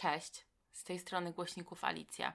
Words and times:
Cześć, 0.00 0.46
z 0.72 0.84
tej 0.84 0.98
strony 0.98 1.32
głośników 1.32 1.84
Alicja. 1.84 2.32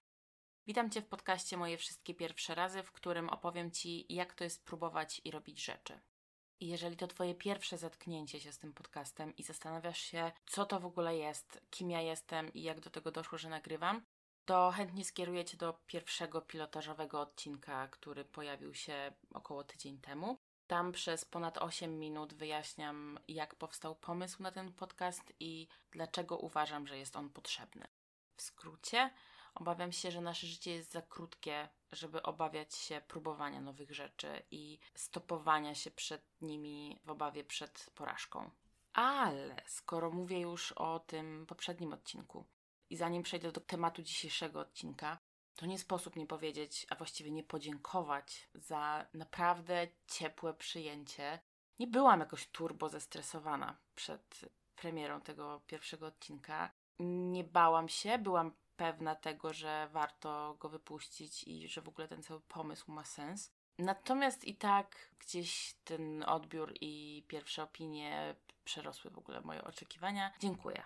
Witam 0.68 0.90
Cię 0.90 1.02
w 1.02 1.08
podcaście 1.08 1.58
Moje 1.58 1.78
Wszystkie 1.78 2.14
Pierwsze 2.14 2.56
Razy, 2.56 2.84
w 2.84 2.92
którym 2.92 3.30
opowiem 3.30 3.72
Ci, 3.72 4.14
jak 4.14 4.34
to 4.34 4.44
jest 4.44 4.66
próbować 4.66 5.22
i 5.24 5.32
robić 5.32 5.64
rzeczy. 5.64 6.00
I 6.60 6.68
jeżeli 6.68 6.98
to 6.98 7.08
Twoje 7.08 7.36
pierwsze 7.36 7.78
zetknięcie 7.78 8.40
się 8.40 8.52
z 8.52 8.58
tym 8.58 8.74
podcastem 8.74 9.36
i 9.36 9.44
zastanawiasz 9.44 10.00
się, 10.00 10.32
co 10.46 10.66
to 10.66 10.80
w 10.80 10.86
ogóle 10.86 11.18
jest, 11.18 11.62
kim 11.70 11.92
ja 11.92 12.02
jestem 12.02 12.54
i 12.54 12.62
jak 12.62 12.80
do 12.80 12.90
tego 12.90 13.12
doszło, 13.12 13.38
że 13.38 13.50
nagrywam, 13.50 14.06
to 14.46 14.72
chętnie 14.72 15.06
skieruję 15.06 15.46
Cię 15.46 15.58
do 15.58 15.74
pierwszego 15.88 16.42
pilotażowego 16.42 17.22
odcinka, 17.22 17.88
który 17.88 18.26
pojawił 18.26 18.74
się 18.74 19.14
około 19.34 19.64
tydzień 19.64 20.00
temu. 20.00 20.38
Tam 20.68 20.92
przez 20.92 21.26
ponad 21.26 21.58
8 21.58 22.00
minut 22.00 22.34
wyjaśniam, 22.34 23.20
jak 23.28 23.56
powstał 23.56 23.96
pomysł 23.96 24.44
na 24.44 24.52
ten 24.52 24.74
podcast 24.74 25.34
i 25.40 25.68
dlaczego 25.92 26.38
uważam, 26.38 26.88
że 26.88 26.98
jest 26.98 27.16
on 27.16 27.30
potrzebny. 27.30 27.88
W 28.36 28.42
skrócie, 28.42 29.10
obawiam 29.56 29.92
się, 29.92 30.12
że 30.12 30.22
nasze 30.22 30.48
życie 30.48 30.72
jest 30.72 30.92
za 30.92 31.02
krótkie, 31.02 31.70
żeby 31.92 32.24
obawiać 32.24 32.76
się 32.76 33.02
próbowania 33.08 33.62
nowych 33.62 33.92
rzeczy 33.92 34.44
i 34.52 34.80
stopowania 34.96 35.76
się 35.76 35.92
przed 35.92 36.42
nimi 36.42 37.00
w 37.04 37.10
obawie 37.10 37.44
przed 37.44 37.90
porażką. 37.96 38.52
Ale 38.94 39.62
skoro 39.66 40.12
mówię 40.12 40.40
już 40.40 40.72
o 40.72 41.00
tym 41.00 41.46
poprzednim 41.46 41.94
odcinku 41.94 42.46
i 42.90 42.96
zanim 42.96 43.24
przejdę 43.24 43.52
do 43.52 43.62
tematu 43.62 44.02
dzisiejszego 44.02 44.60
odcinka, 44.60 45.18
to 45.56 45.66
nie 45.66 45.80
sposób 45.80 46.16
nie 46.16 46.28
powiedzieć, 46.28 46.88
a 46.90 46.96
właściwie 46.96 47.32
nie 47.32 47.44
podziękować 47.44 48.50
za 48.54 49.06
naprawdę 49.14 49.88
ciepłe 50.08 50.54
przyjęcie. 50.54 51.40
Nie 51.80 51.88
byłam 51.88 52.20
jakoś 52.20 52.48
turbo 52.48 52.90
zestresowana 52.90 53.78
przed 53.96 54.46
premierą 54.76 55.22
tego 55.22 55.62
pierwszego 55.68 56.08
odcinka. 56.08 56.72
Nie 57.00 57.44
bałam 57.44 57.90
się, 57.90 58.18
byłam 58.18 58.52
pewna 58.78 59.16
tego, 59.16 59.54
że 59.54 59.90
warto 59.92 60.58
go 60.60 60.70
wypuścić 60.70 61.44
i 61.44 61.68
że 61.68 61.82
w 61.82 61.88
ogóle 61.88 62.08
ten 62.08 62.24
cały 62.24 62.40
pomysł 62.42 62.92
ma 62.92 63.04
sens. 63.04 63.52
Natomiast 63.78 64.44
i 64.44 64.56
tak 64.56 65.10
gdzieś 65.20 65.76
ten 65.84 66.24
odbiór 66.24 66.74
i 66.82 67.24
pierwsze 67.28 67.64
opinie 67.64 68.36
przerosły 68.64 69.12
w 69.12 69.18
ogóle 69.18 69.42
moje 69.42 69.64
oczekiwania. 69.64 70.32
Dziękuję. 70.40 70.84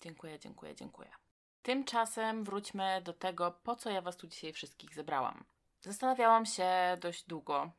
Dziękuję, 0.00 0.38
dziękuję, 0.38 0.74
dziękuję. 0.74 1.19
Tymczasem 1.62 2.44
wróćmy 2.44 3.02
do 3.04 3.12
tego, 3.12 3.50
po 3.62 3.76
co 3.76 3.90
ja 3.90 4.02
Was 4.02 4.16
tu 4.16 4.26
dzisiaj 4.26 4.52
wszystkich 4.52 4.94
zebrałam. 4.94 5.44
Zastanawiałam 5.80 6.46
się 6.46 6.68
dość 7.00 7.24
długo, 7.24 7.70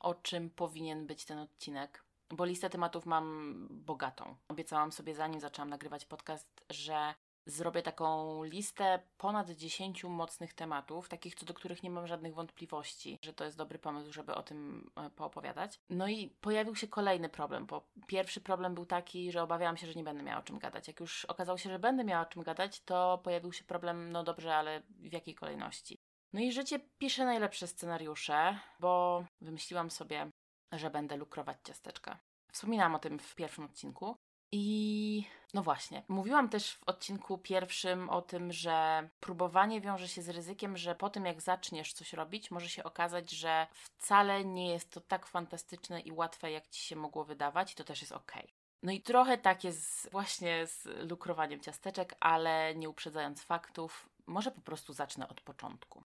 o 0.00 0.14
czym 0.14 0.50
powinien 0.50 1.06
być 1.06 1.24
ten 1.24 1.38
odcinek, 1.38 2.04
bo 2.30 2.44
listę 2.44 2.70
tematów 2.70 3.06
mam 3.06 3.68
bogatą. 3.70 4.36
Obiecałam 4.48 4.92
sobie, 4.92 5.14
zanim 5.14 5.40
zaczęłam 5.40 5.70
nagrywać 5.70 6.04
podcast, 6.04 6.64
że 6.70 7.14
zrobię 7.46 7.82
taką 7.82 8.44
listę 8.44 9.02
ponad 9.18 9.50
10 9.50 10.04
mocnych 10.04 10.54
tematów, 10.54 11.08
takich 11.08 11.34
co 11.34 11.46
do 11.46 11.54
których 11.54 11.82
nie 11.82 11.90
mam 11.90 12.06
żadnych 12.06 12.34
wątpliwości, 12.34 13.18
że 13.22 13.32
to 13.32 13.44
jest 13.44 13.56
dobry 13.56 13.78
pomysł, 13.78 14.12
żeby 14.12 14.34
o 14.34 14.42
tym 14.42 14.90
e, 14.96 15.10
poopowiadać. 15.10 15.80
No 15.90 16.08
i 16.08 16.28
pojawił 16.28 16.76
się 16.76 16.88
kolejny 16.88 17.28
problem, 17.28 17.66
bo 17.66 17.88
pierwszy 18.06 18.40
problem 18.40 18.74
był 18.74 18.86
taki, 18.86 19.32
że 19.32 19.42
obawiałam 19.42 19.76
się, 19.76 19.86
że 19.86 19.94
nie 19.94 20.04
będę 20.04 20.22
miała 20.22 20.40
o 20.40 20.42
czym 20.42 20.58
gadać. 20.58 20.88
Jak 20.88 21.00
już 21.00 21.24
okazało 21.24 21.58
się, 21.58 21.70
że 21.70 21.78
będę 21.78 22.04
miała 22.04 22.22
o 22.22 22.30
czym 22.30 22.42
gadać, 22.42 22.80
to 22.80 23.20
pojawił 23.24 23.52
się 23.52 23.64
problem, 23.64 24.12
no 24.12 24.24
dobrze, 24.24 24.56
ale 24.56 24.82
w 24.88 25.12
jakiej 25.12 25.34
kolejności? 25.34 25.98
No 26.32 26.40
i 26.40 26.52
życie 26.52 26.80
pisze 26.98 27.24
najlepsze 27.24 27.66
scenariusze, 27.66 28.58
bo 28.80 29.24
wymyśliłam 29.40 29.90
sobie, 29.90 30.30
że 30.72 30.90
będę 30.90 31.16
lukrować 31.16 31.56
ciasteczka. 31.64 32.18
Wspominałam 32.52 32.94
o 32.94 32.98
tym 32.98 33.18
w 33.18 33.34
pierwszym 33.34 33.64
odcinku. 33.64 34.16
I 34.58 35.24
no 35.54 35.62
właśnie, 35.62 36.02
mówiłam 36.08 36.48
też 36.48 36.74
w 36.74 36.84
odcinku 36.84 37.38
pierwszym 37.38 38.10
o 38.10 38.22
tym, 38.22 38.52
że 38.52 39.08
próbowanie 39.20 39.80
wiąże 39.80 40.08
się 40.08 40.22
z 40.22 40.28
ryzykiem, 40.28 40.76
że 40.76 40.94
po 40.94 41.10
tym 41.10 41.26
jak 41.26 41.40
zaczniesz 41.40 41.92
coś 41.92 42.12
robić, 42.12 42.50
może 42.50 42.68
się 42.68 42.84
okazać, 42.84 43.30
że 43.30 43.66
wcale 43.72 44.44
nie 44.44 44.72
jest 44.72 44.90
to 44.90 45.00
tak 45.00 45.26
fantastyczne 45.26 46.00
i 46.00 46.12
łatwe, 46.12 46.50
jak 46.50 46.68
ci 46.68 46.82
się 46.82 46.96
mogło 46.96 47.24
wydawać, 47.24 47.72
i 47.72 47.74
to 47.74 47.84
też 47.84 48.00
jest 48.00 48.12
ok. 48.12 48.32
No 48.82 48.92
i 48.92 49.00
trochę 49.00 49.38
tak 49.38 49.64
jest 49.64 50.10
właśnie 50.10 50.66
z 50.66 50.84
lukrowaniem 51.10 51.60
ciasteczek, 51.60 52.16
ale 52.20 52.74
nie 52.74 52.88
uprzedzając 52.88 53.42
faktów, 53.42 54.08
może 54.26 54.50
po 54.50 54.60
prostu 54.60 54.92
zacznę 54.92 55.28
od 55.28 55.40
początku. 55.40 56.02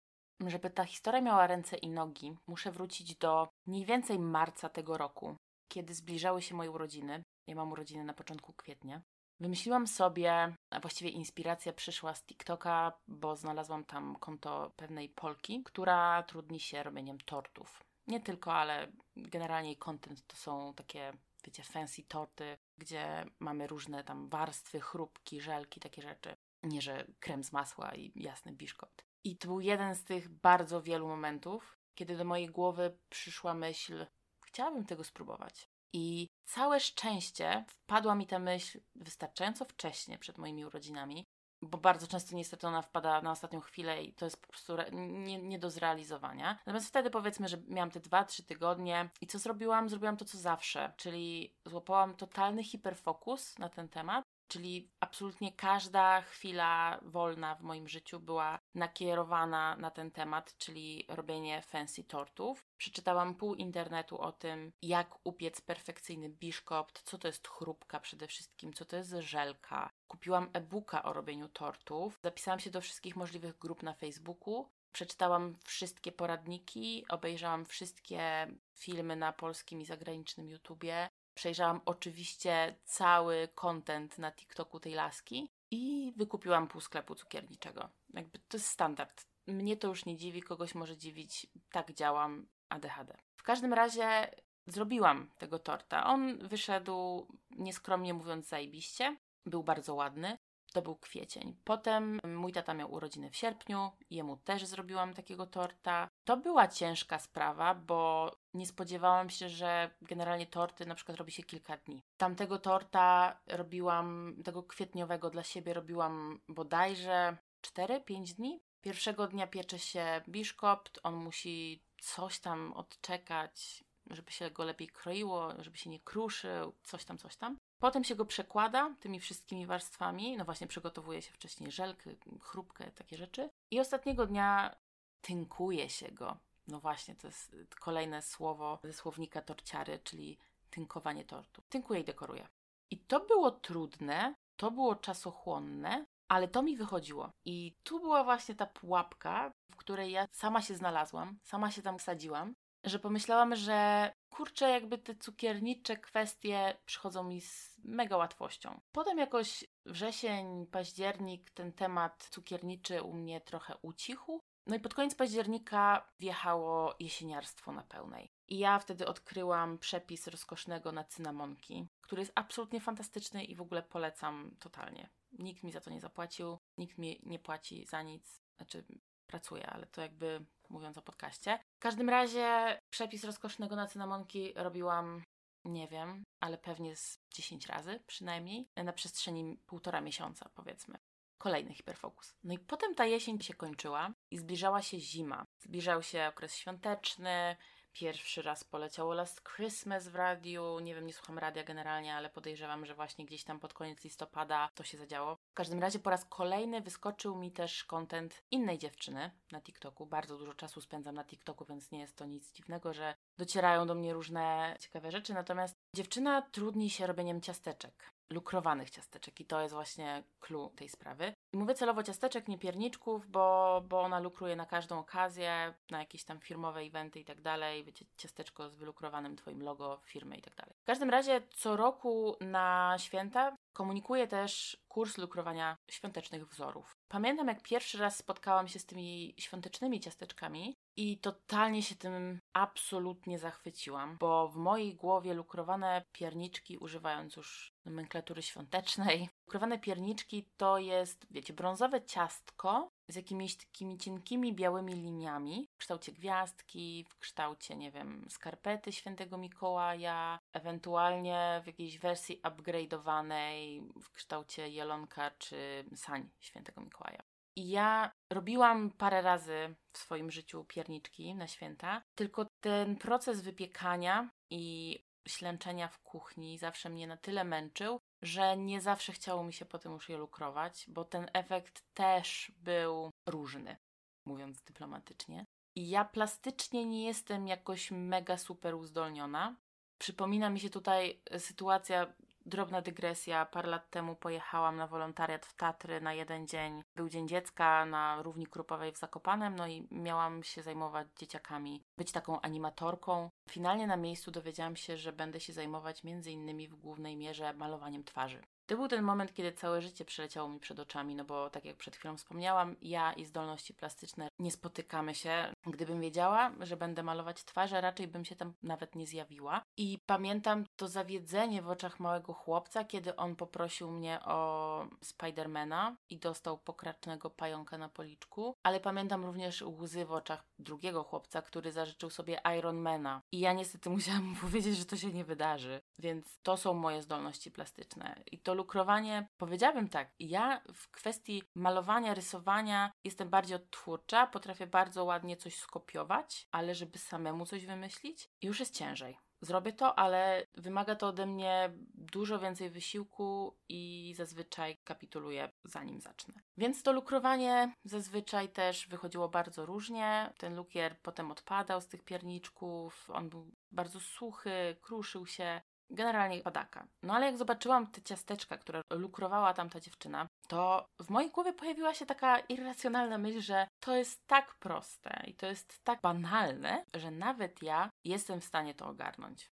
Żeby 0.48 0.70
ta 0.70 0.86
historia 0.86 1.22
miała 1.22 1.48
ręce 1.48 1.78
i 1.78 1.90
nogi, 1.90 2.36
muszę 2.48 2.72
wrócić 2.72 3.16
do 3.16 3.48
mniej 3.68 3.86
więcej 3.86 4.20
marca 4.20 4.70
tego 4.70 4.98
roku, 4.98 5.36
kiedy 5.68 5.94
zbliżały 5.94 6.42
się 6.42 6.56
moje 6.56 6.72
urodziny. 6.72 7.24
Ja 7.48 7.56
mam 7.56 7.72
urodziny 7.72 8.04
na 8.04 8.14
początku 8.14 8.54
kwietnia. 8.54 9.02
Wymyśliłam 9.40 9.88
sobie, 9.88 10.56
a 10.70 10.80
właściwie 10.80 11.10
inspiracja 11.12 11.74
przyszła 11.74 12.14
z 12.14 12.24
TikToka, 12.24 12.94
bo 13.08 13.36
znalazłam 13.36 13.86
tam 13.86 14.16
konto 14.16 14.72
pewnej 14.76 15.10
Polki, 15.10 15.64
która 15.64 16.24
trudni 16.24 16.60
się 16.60 16.84
robieniem 16.84 17.18
tortów. 17.18 17.84
Nie 18.08 18.20
tylko, 18.20 18.54
ale 18.54 18.92
generalnie 19.16 19.76
content 19.76 20.28
to 20.28 20.38
są 20.38 20.74
takie, 20.74 21.14
wiecie, 21.46 21.64
fancy 21.64 22.04
torty, 22.04 22.58
gdzie 22.78 23.26
mamy 23.40 23.68
różne 23.68 24.04
tam 24.04 24.30
warstwy, 24.30 24.80
chrupki, 24.80 25.42
żelki, 25.42 25.80
takie 25.80 26.02
rzeczy. 26.02 26.36
Nie, 26.64 26.82
że 26.82 27.08
krem 27.20 27.44
z 27.44 27.52
masła 27.52 27.96
i 27.96 28.12
jasny 28.16 28.52
biszkopt. 28.52 29.06
I 29.24 29.38
to 29.38 29.48
był 29.48 29.60
jeden 29.60 29.96
z 29.96 30.04
tych 30.04 30.30
bardzo 30.30 30.82
wielu 30.82 31.08
momentów, 31.08 31.78
kiedy 31.96 32.18
do 32.18 32.26
mojej 32.26 32.48
głowy 32.48 32.98
przyszła 33.10 33.54
myśl, 33.54 34.06
chciałabym 34.46 34.86
tego 34.86 35.04
spróbować. 35.04 35.70
I 35.94 36.28
całe 36.52 36.80
szczęście 36.80 37.66
wpadła 37.68 38.16
mi 38.16 38.28
ta 38.28 38.40
myśl 38.40 38.80
wystarczająco 38.96 39.66
wcześnie 39.66 40.18
przed 40.18 40.38
moimi 40.38 40.66
urodzinami, 40.66 41.28
bo 41.62 41.78
bardzo 41.78 42.08
często 42.08 42.36
niestety 42.36 42.68
ona 42.68 42.82
wpada 42.82 43.22
na 43.22 43.32
ostatnią 43.32 43.60
chwilę 43.60 44.04
i 44.04 44.14
to 44.14 44.26
jest 44.26 44.42
po 44.42 44.48
prostu 44.48 44.76
nie, 44.92 45.38
nie 45.38 45.60
do 45.60 45.70
zrealizowania. 45.70 46.58
Natomiast 46.66 46.88
wtedy 46.88 47.10
powiedzmy, 47.10 47.48
że 47.48 47.58
miałam 47.68 47.92
te 47.92 48.00
2-3 48.00 48.46
tygodnie 48.46 49.10
i 49.22 49.28
co 49.28 49.40
zrobiłam? 49.40 49.90
Zrobiłam 49.90 50.18
to, 50.18 50.26
co 50.26 50.38
zawsze, 50.38 50.94
czyli 50.98 51.56
złapałam 51.66 52.16
totalny 52.16 52.64
hiperfokus 52.64 53.60
na 53.60 53.70
ten 53.70 53.90
temat 53.90 54.26
Czyli 54.52 54.92
absolutnie 55.00 55.52
każda 55.52 56.22
chwila 56.22 57.00
wolna 57.02 57.56
w 57.56 57.62
moim 57.62 57.88
życiu 57.88 58.20
była 58.20 58.60
nakierowana 58.76 59.76
na 59.76 59.92
ten 59.92 60.12
temat, 60.12 60.58
czyli 60.58 61.06
robienie 61.08 61.62
fancy 61.62 62.04
tortów. 62.04 62.66
Przeczytałam 62.78 63.36
pół 63.36 63.56
internetu 63.56 64.22
o 64.22 64.32
tym, 64.32 64.72
jak 64.82 65.16
upiec 65.24 65.62
perfekcyjny 65.62 66.30
biszkopt, 66.30 67.02
co 67.06 67.18
to 67.18 67.28
jest 67.28 67.48
chrupka 67.48 68.00
przede 68.00 68.28
wszystkim, 68.28 68.74
co 68.74 68.86
to 68.86 68.96
jest 68.96 69.12
żelka. 69.20 69.90
Kupiłam 70.08 70.50
e-booka 70.54 71.04
o 71.04 71.14
robieniu 71.14 71.50
tortów. 71.50 72.20
Zapisałam 72.24 72.60
się 72.60 72.70
do 72.70 72.82
wszystkich 72.82 73.16
możliwych 73.16 73.58
grup 73.58 73.84
na 73.84 73.94
Facebooku. 73.94 74.70
Przeczytałam 74.92 75.56
wszystkie 75.64 76.12
poradniki, 76.12 77.06
obejrzałam 77.10 77.66
wszystkie 77.66 78.48
filmy 78.74 79.16
na 79.16 79.34
polskim 79.34 79.82
i 79.82 79.86
zagranicznym 79.86 80.50
YouTubie. 80.50 81.10
Przejrzałam 81.34 81.82
oczywiście 81.86 82.76
cały 82.84 83.48
content 83.56 84.18
na 84.18 84.32
TikToku 84.32 84.80
tej 84.80 84.94
laski 84.94 85.50
i 85.72 86.14
wykupiłam 86.18 86.68
pół 86.68 86.82
sklepu 86.82 87.16
cukierniczego. 87.16 87.90
Jakby 88.14 88.40
to 88.40 88.58
jest 88.58 88.68
standard. 88.68 89.26
Mnie 89.48 89.78
to 89.78 89.88
już 89.88 90.06
nie 90.06 90.18
dziwi, 90.18 90.42
kogoś 90.42 90.76
może 90.76 90.98
dziwić. 90.98 91.48
Tak 91.72 91.94
działam 91.94 92.48
ADHD. 92.70 93.18
W 93.36 93.44
każdym 93.44 93.74
razie 93.74 94.32
zrobiłam 94.68 95.32
tego 95.38 95.60
torta. 95.60 96.06
On 96.06 96.48
wyszedł, 96.48 97.28
nieskromnie 97.50 98.14
mówiąc, 98.14 98.48
zajebiście. 98.48 99.18
Był 99.46 99.64
bardzo 99.64 99.96
ładny. 99.96 100.38
To 100.74 100.82
był 100.82 100.96
kwiecień. 100.96 101.56
Potem 101.64 102.20
mój 102.24 102.52
tata 102.52 102.74
miał 102.74 102.92
urodziny 102.92 103.30
w 103.30 103.36
sierpniu, 103.36 103.92
jemu 104.10 104.38
też 104.38 104.66
zrobiłam 104.66 105.14
takiego 105.14 105.48
torta. 105.48 106.08
To 106.24 106.38
była 106.38 106.68
ciężka 106.68 107.20
sprawa, 107.20 107.76
bo 107.76 108.32
nie 108.54 108.66
spodziewałam 108.68 109.30
się, 109.30 109.50
że 109.50 109.92
generalnie 110.02 110.48
torty 110.48 110.86
na 110.86 110.96
przykład 110.96 111.18
robi 111.18 111.32
się 111.32 111.44
kilka 111.44 111.78
dni. 111.78 112.04
Tamtego 112.18 112.60
torta 112.60 113.38
robiłam, 113.48 114.36
tego 114.44 114.64
kwietniowego 114.64 115.30
dla 115.30 115.44
siebie 115.44 115.74
robiłam 115.74 116.40
bodajże 116.50 117.38
4-5 117.62 118.34
dni. 118.34 118.62
Pierwszego 118.82 119.28
dnia 119.28 119.48
piecze 119.48 119.80
się 119.80 120.22
biszkopt, 120.30 121.00
on 121.04 121.16
musi 121.16 121.84
coś 122.02 122.40
tam 122.40 122.74
odczekać, 122.74 123.84
żeby 124.16 124.32
się 124.32 124.52
go 124.52 124.64
lepiej 124.64 124.88
kroiło, 124.88 125.54
żeby 125.60 125.78
się 125.78 125.90
nie 125.90 126.00
kruszył, 126.00 126.74
coś 126.84 127.06
tam, 127.06 127.18
coś 127.18 127.36
tam. 127.36 127.58
Potem 127.80 128.04
się 128.04 128.16
go 128.16 128.26
przekłada 128.26 128.96
tymi 129.00 129.20
wszystkimi 129.20 129.66
warstwami. 129.66 130.38
No 130.38 130.46
właśnie, 130.46 130.68
przygotowuje 130.68 131.22
się 131.22 131.34
wcześniej 131.34 131.72
żelkę, 131.72 132.10
chrupkę, 132.42 132.92
takie 132.92 133.18
rzeczy. 133.18 133.50
I 133.72 133.80
ostatniego 133.80 134.26
dnia 134.26 134.76
tynkuje 135.22 135.90
się 135.90 136.12
go. 136.12 136.38
No 136.68 136.80
właśnie, 136.80 137.16
to 137.16 137.28
jest 137.28 137.56
kolejne 137.80 138.22
słowo 138.22 138.80
ze 138.84 138.94
słownika 138.94 139.42
torciary, 139.42 140.00
czyli 140.04 140.38
tynkowanie 140.70 141.26
tortu. 141.26 141.62
Tynkuje 141.70 142.00
i 142.00 142.06
dekoruje. 142.06 142.48
I 142.92 142.98
to 142.98 143.20
było 143.20 143.52
trudne, 143.52 144.36
to 144.58 144.72
było 144.72 144.96
czasochłonne, 144.96 146.06
ale 146.28 146.48
to 146.48 146.62
mi 146.62 146.78
wychodziło. 146.78 147.32
I 147.46 147.76
tu 147.84 148.00
była 148.00 148.24
właśnie 148.24 148.56
ta 148.56 148.66
pułapka, 148.66 149.52
w 149.72 149.76
której 149.76 150.12
ja 150.12 150.28
sama 150.32 150.62
się 150.62 150.76
znalazłam, 150.76 151.40
sama 151.44 151.72
się 151.72 151.82
tam 151.82 152.00
wsadziłam, 152.00 152.54
że 152.84 153.00
pomyślałam, 153.00 153.56
że 153.56 154.12
kurczę, 154.30 154.70
jakby 154.70 154.98
te 154.98 155.16
cukiernicze 155.16 155.98
kwestie 155.98 156.78
przychodzą 156.86 157.24
mi 157.24 157.42
z 157.42 157.80
mega 157.84 158.18
łatwością. 158.18 158.82
Potem 158.92 159.18
jakoś 159.18 159.64
wrzesień, 159.86 160.66
październik, 160.66 161.52
ten 161.52 161.74
temat 161.74 162.28
cukierniczy 162.32 163.02
u 163.02 163.14
mnie 163.14 163.42
trochę 163.42 163.78
ucichł. 163.82 164.42
No 164.68 164.76
i 164.76 164.80
pod 164.80 164.94
koniec 164.94 165.16
października 165.16 166.12
wjechało 166.20 166.96
jesieniarstwo 167.00 167.72
na 167.72 167.84
pełnej. 167.84 168.34
I 168.48 168.58
ja 168.60 168.80
wtedy 168.80 169.08
odkryłam 169.08 169.78
przepis 169.78 170.28
rozkosznego 170.28 170.92
na 170.92 171.04
cynamonki, 171.04 171.88
który 172.02 172.22
jest 172.22 172.32
absolutnie 172.36 172.82
fantastyczny 172.82 173.44
i 173.44 173.56
w 173.56 173.62
ogóle 173.62 173.84
polecam 173.84 174.56
totalnie. 174.60 175.10
Nikt 175.32 175.64
mi 175.64 175.72
za 175.72 175.82
to 175.82 175.90
nie 175.90 176.00
zapłacił, 176.00 176.58
nikt 176.78 176.98
mi 176.98 177.22
nie 177.24 177.40
płaci 177.40 177.86
za 177.86 178.02
nic. 178.02 178.42
Znaczy, 178.58 178.86
pracuję, 179.28 179.68
ale 179.68 179.88
to 179.88 180.02
jakby 180.02 180.46
mówiąc 180.70 180.98
o 180.98 181.02
podcaście. 181.02 181.60
W 181.82 181.84
każdym 181.84 182.10
razie 182.10 182.78
przepis 182.90 183.24
rozkosznego 183.24 183.76
na 183.76 183.88
cynamonki 183.88 184.54
robiłam, 184.56 185.24
nie 185.66 185.88
wiem, 185.88 186.24
ale 186.40 186.58
pewnie 186.58 186.96
z 186.96 187.20
10 187.34 187.68
razy 187.68 188.00
przynajmniej, 188.08 188.68
na 188.76 188.94
przestrzeni 188.94 189.58
półtora 189.66 190.02
miesiąca 190.02 190.50
powiedzmy. 190.56 190.98
Kolejny 191.38 191.74
hiperfokus. 191.74 192.36
No 192.44 192.54
i 192.54 192.60
potem 192.60 192.96
ta 192.96 193.06
jesień 193.06 193.42
się 193.42 193.54
kończyła 193.54 194.14
i 194.32 194.38
zbliżała 194.38 194.82
się 194.82 195.00
zima. 195.00 195.46
Zbliżał 195.60 196.04
się 196.04 196.28
okres 196.28 196.56
świąteczny, 196.56 197.56
Pierwszy 197.94 198.42
raz 198.42 198.64
poleciało 198.64 199.14
Last 199.14 199.42
Christmas 199.56 200.08
w 200.08 200.16
radiu. 200.16 200.80
Nie 200.80 200.96
wiem, 200.96 201.08
nie 201.08 201.14
słucham 201.14 201.40
radia 201.40 201.64
generalnie, 201.64 202.16
ale 202.16 202.30
podejrzewam, 202.30 202.86
że 202.86 202.96
właśnie 202.96 203.26
gdzieś 203.26 203.44
tam 203.44 203.60
pod 203.60 203.74
koniec 203.74 204.04
listopada 204.04 204.70
to 204.76 204.84
się 204.84 204.98
zadziało. 204.98 205.36
W 205.36 205.54
każdym 205.54 205.80
razie 205.80 206.00
po 206.00 206.10
raz 206.10 206.26
kolejny 206.26 206.82
wyskoczył 206.82 207.36
mi 207.36 207.52
też 207.52 207.84
kontent 207.84 208.44
innej 208.52 208.78
dziewczyny 208.78 209.32
na 209.52 209.62
TikToku. 209.62 210.06
Bardzo 210.06 210.38
dużo 210.38 210.54
czasu 210.54 210.82
spędzam 210.82 211.16
na 211.16 211.24
TikToku, 211.24 211.66
więc 211.66 211.92
nie 211.92 212.00
jest 212.00 212.16
to 212.18 212.26
nic 212.26 212.52
dziwnego, 212.52 212.94
że 212.94 213.16
docierają 213.38 213.88
do 213.88 213.96
mnie 213.96 214.14
różne 214.14 214.76
ciekawe 214.80 215.12
rzeczy. 215.12 215.34
Natomiast 215.34 215.76
dziewczyna 215.96 216.42
trudni 216.42 216.90
się 216.90 217.08
robieniem 217.08 217.42
ciasteczek 217.42 218.12
lukrowanych 218.32 218.90
ciasteczek 218.90 219.40
i 219.40 219.46
to 219.46 219.62
jest 219.62 219.74
właśnie 219.74 220.24
clue 220.40 220.72
tej 220.76 220.90
sprawy. 220.90 221.34
I 221.54 221.58
mówię 221.58 221.76
celowo 221.76 222.04
ciasteczek, 222.04 222.48
nie 222.48 222.58
pierniczków, 222.58 223.28
bo, 223.28 223.82
bo 223.90 224.02
ona 224.02 224.20
lukruje 224.20 224.56
na 224.56 224.66
każdą 224.66 225.00
okazję, 225.00 225.74
na 225.92 226.00
jakieś 226.00 226.24
tam 226.24 226.40
firmowe 226.40 226.80
eventy 226.80 227.20
i 227.20 227.26
tak 227.26 227.42
dalej. 227.42 227.84
Wiecie, 227.84 228.06
ciasteczko 228.18 228.70
z 228.70 228.76
wylukrowanym 228.76 229.36
twoim 229.36 229.64
logo 229.64 230.00
firmy 230.04 230.38
i 230.38 230.42
tak 230.42 230.56
dalej. 230.56 230.76
W 230.82 230.86
każdym 230.86 231.10
razie 231.10 231.42
co 231.56 231.78
roku 231.78 232.38
na 232.42 232.96
święta 233.00 233.56
komunikuje 233.74 234.28
też 234.28 234.78
kurs 234.88 235.18
lukrowania 235.18 235.78
świątecznych 235.90 236.48
wzorów. 236.48 236.96
Pamiętam, 237.08 237.48
jak 237.48 237.62
pierwszy 237.62 237.98
raz 237.98 238.18
spotkałam 238.18 238.68
się 238.68 238.80
z 238.80 238.86
tymi 238.86 239.36
świątecznymi 239.38 240.00
ciasteczkami 240.00 240.76
i 240.98 241.18
totalnie 241.18 241.84
się 241.84 241.96
tym 241.96 242.40
absolutnie 242.54 243.40
zachwyciłam, 243.40 244.18
bo 244.18 244.48
w 244.48 244.56
mojej 244.56 244.96
głowie 244.96 245.34
lukrowane 245.34 246.04
pierniczki, 246.12 246.78
używając 246.78 247.36
już 247.36 247.74
nomenklatury 247.86 248.42
świątecznej, 248.42 249.30
lukrowane 249.46 249.80
pierniczki 249.80 250.50
to 250.58 250.78
jest, 250.78 251.28
wiecie, 251.32 251.54
brązowe 251.54 252.02
ciastko 252.02 252.92
z 253.08 253.16
jakimiś 253.16 253.58
takimi 253.58 253.98
cienkimi 253.98 254.54
białymi 254.56 254.94
liniami 254.94 255.68
w 255.74 255.78
kształcie 255.78 256.12
gwiazdki, 256.12 257.06
w 257.10 257.18
kształcie, 257.18 257.76
nie 257.76 257.92
wiem, 257.92 258.26
skarpety 258.30 258.92
świętego 258.92 259.38
Mikołaja, 259.38 260.40
ewentualnie 260.54 261.62
w 261.64 261.68
jakiejś 261.68 262.00
wersji 262.00 262.42
upgrade'owanej 262.42 263.82
w 264.02 264.10
kształcie 264.12 264.70
jelonka 264.70 265.32
czy 265.32 265.86
sań 265.96 266.30
świętego 266.40 266.82
Mikołaja. 266.82 267.31
I 267.56 267.70
ja 267.70 268.12
robiłam 268.34 268.92
parę 268.92 269.22
razy 269.22 269.76
w 269.94 269.98
swoim 269.98 270.32
życiu 270.32 270.66
pierniczki 270.66 271.36
na 271.36 271.48
święta, 271.48 272.02
tylko 272.16 272.46
ten 272.62 272.96
proces 272.96 273.42
wypiekania 273.42 274.30
i 274.50 274.98
ślęczenia 275.28 275.88
w 275.88 276.00
kuchni 276.00 276.58
zawsze 276.58 276.90
mnie 276.90 277.08
na 277.08 277.18
tyle 277.18 277.44
męczył, 277.44 278.00
że 278.22 278.58
nie 278.58 278.82
zawsze 278.82 279.12
chciało 279.12 279.44
mi 279.44 279.54
się 279.54 279.66
potem 279.66 279.94
już 279.94 280.10
je 280.10 280.18
lukrować, 280.18 280.86
bo 280.88 281.06
ten 281.06 281.30
efekt 281.34 281.84
też 281.94 282.52
był 282.58 283.12
różny, 283.30 283.78
mówiąc 284.26 284.62
dyplomatycznie. 284.62 285.46
I 285.76 285.90
ja 285.90 286.06
plastycznie 286.06 286.86
nie 286.86 287.06
jestem 287.06 287.48
jakoś 287.48 287.92
mega 287.92 288.38
super 288.38 288.76
uzdolniona. 288.76 289.56
Przypomina 289.98 290.50
mi 290.50 290.60
się 290.60 290.70
tutaj 290.70 291.22
sytuacja 291.38 292.14
Drobna 292.46 292.82
dygresja. 292.82 293.46
Parę 293.46 293.70
lat 293.70 293.90
temu 293.90 294.16
pojechałam 294.16 294.76
na 294.76 294.88
wolontariat 294.88 295.46
w 295.46 295.54
Tatry 295.54 296.02
na 296.02 296.14
jeden 296.14 296.48
dzień. 296.48 296.84
Był 296.96 297.10
Dzień 297.10 297.28
Dziecka 297.28 297.86
na 297.86 298.22
równi 298.22 298.48
Krupowej 298.48 298.92
w 298.92 298.98
Zakopanem, 298.98 299.56
no 299.56 299.68
i 299.68 299.88
miałam 299.92 300.44
się 300.44 300.64
zajmować 300.64 301.08
dzieciakami, 301.20 301.84
być 301.98 302.12
taką 302.12 302.42
animatorką. 302.42 303.30
Finalnie 303.50 303.88
na 303.88 303.98
miejscu 303.98 304.32
dowiedziałam 304.32 304.76
się, 304.76 304.98
że 304.98 305.14
będę 305.14 305.40
się 305.40 305.54
zajmować 305.54 306.04
między 306.04 306.32
innymi 306.32 306.68
w 306.68 306.76
głównej 306.76 307.18
mierze 307.18 307.54
malowaniem 307.54 308.04
twarzy. 308.04 308.42
To 308.66 308.78
był 308.78 308.88
ten 308.88 309.04
moment, 309.04 309.34
kiedy 309.34 309.52
całe 309.52 309.82
życie 309.82 310.06
przeleciało 310.06 310.50
mi 310.50 310.60
przed 310.60 310.80
oczami, 310.80 311.16
no 311.16 311.26
bo 311.26 311.50
tak 311.50 311.66
jak 311.66 311.78
przed 311.78 311.96
chwilą 311.96 312.18
wspomniałam, 312.18 312.76
ja 312.82 313.14
i 313.14 313.26
zdolności 313.26 313.74
plastyczne 313.74 314.28
nie 314.40 314.52
spotykamy 314.52 315.16
się. 315.16 315.54
Gdybym 315.66 316.02
wiedziała, 316.02 316.52
że 316.60 316.78
będę 316.78 317.04
malować 317.04 317.44
twarze, 317.44 317.82
raczej 317.82 318.08
bym 318.08 318.26
się 318.26 318.36
tam 318.36 318.54
nawet 318.64 318.96
nie 318.96 319.08
zjawiła. 319.08 319.62
I 319.78 320.00
pamiętam 320.06 320.66
to 320.76 320.88
zawiedzenie 320.88 321.62
w 321.62 321.70
oczach 321.70 322.00
małego 322.00 322.34
chłopca, 322.34 322.84
kiedy 322.84 323.16
on 323.16 323.36
poprosił 323.36 323.92
mnie 323.92 324.20
o 324.26 324.88
Spidermana 325.02 325.96
i 326.10 326.20
dostał 326.20 326.58
pokracznego 326.58 327.30
pająka 327.30 327.78
na 327.78 327.90
policzku, 327.90 328.56
ale 328.64 328.80
pamiętam 328.80 329.26
również 329.26 329.62
łzy 329.62 330.06
w 330.06 330.12
oczach 330.12 330.44
drugiego 330.60 331.04
chłopca, 331.04 331.42
który 331.42 331.72
zażyczył 331.72 332.10
sobie 332.10 332.42
Ironmana. 332.58 333.22
I 333.32 333.40
ja 333.40 333.54
niestety 333.54 333.90
musiałam 333.90 334.24
mu 334.24 334.36
powiedzieć, 334.46 334.78
że 334.78 334.86
to 334.86 334.98
się 334.98 335.14
nie 335.14 335.26
wydarzy. 335.26 335.82
Więc 336.00 336.40
to 336.44 336.58
są 336.58 336.74
moje 336.74 337.02
zdolności 337.02 337.52
plastyczne. 337.52 338.24
I 338.32 338.40
to 338.40 338.54
lukrowanie, 338.54 339.28
powiedziałabym 339.38 339.90
tak, 339.90 340.12
ja 340.20 340.62
w 340.74 340.92
kwestii 340.92 341.44
malowania, 341.56 342.14
rysowania 342.14 342.92
jestem 343.04 343.30
bardziej 343.30 343.56
odtwórcza, 343.56 344.28
potrafię 344.28 344.68
bardzo 344.68 345.06
ładnie 345.06 345.38
coś 345.38 345.51
skopiować, 345.60 346.48
ale 346.52 346.76
żeby 346.76 346.98
samemu 346.98 347.46
coś 347.46 347.66
wymyślić, 347.66 348.30
już 348.42 348.60
jest 348.60 348.76
ciężej. 348.78 349.18
Zrobię 349.42 349.74
to, 349.74 350.00
ale 350.00 350.48
wymaga 350.56 350.96
to 350.96 351.08
ode 351.08 351.26
mnie 351.26 351.74
dużo 351.94 352.40
więcej 352.40 352.70
wysiłku 352.70 353.58
i 353.70 354.14
zazwyczaj 354.18 354.78
kapituluję 354.84 355.52
zanim 355.64 356.02
zacznę. 356.02 356.34
Więc 356.58 356.84
to 356.84 356.94
lukrowanie 356.94 357.76
zazwyczaj 357.84 358.50
też 358.50 358.88
wychodziło 358.88 359.30
bardzo 359.30 359.66
różnie. 359.66 360.34
Ten 360.38 360.56
lukier 360.56 361.00
potem 361.02 361.32
odpadał 361.32 361.82
z 361.82 361.88
tych 361.88 362.04
pierniczków, 362.04 363.10
on 363.14 363.30
był 363.30 363.52
bardzo 363.72 364.00
suchy, 364.00 364.76
kruszył 364.82 365.26
się 365.26 365.62
generalnie 365.92 366.42
padaka. 366.42 366.88
No 367.04 367.14
ale 367.14 367.26
jak 367.26 367.38
zobaczyłam 367.38 367.88
te 367.88 368.02
ciasteczka, 368.02 368.58
które 368.58 368.82
lukrowała 368.94 369.54
tamta 369.54 369.80
dziewczyna, 369.80 370.28
to 370.48 370.86
w 371.00 371.10
mojej 371.10 371.32
głowie 371.32 371.54
pojawiła 371.54 371.94
się 371.94 372.06
taka 372.06 372.40
irracjonalna 372.40 373.18
myśl, 373.18 373.42
że 373.42 373.68
to 373.80 373.96
jest 373.96 374.28
tak 374.28 374.56
proste 374.56 375.24
i 375.28 375.34
to 375.34 375.46
jest 375.46 375.84
tak 375.84 376.02
banalne, 376.02 376.86
że 376.94 377.12
nawet 377.12 377.64
ja 377.64 377.90
jestem 378.04 378.42
w 378.42 378.46
stanie 378.46 378.74
to 378.74 378.88
ogarnąć. 378.88 379.52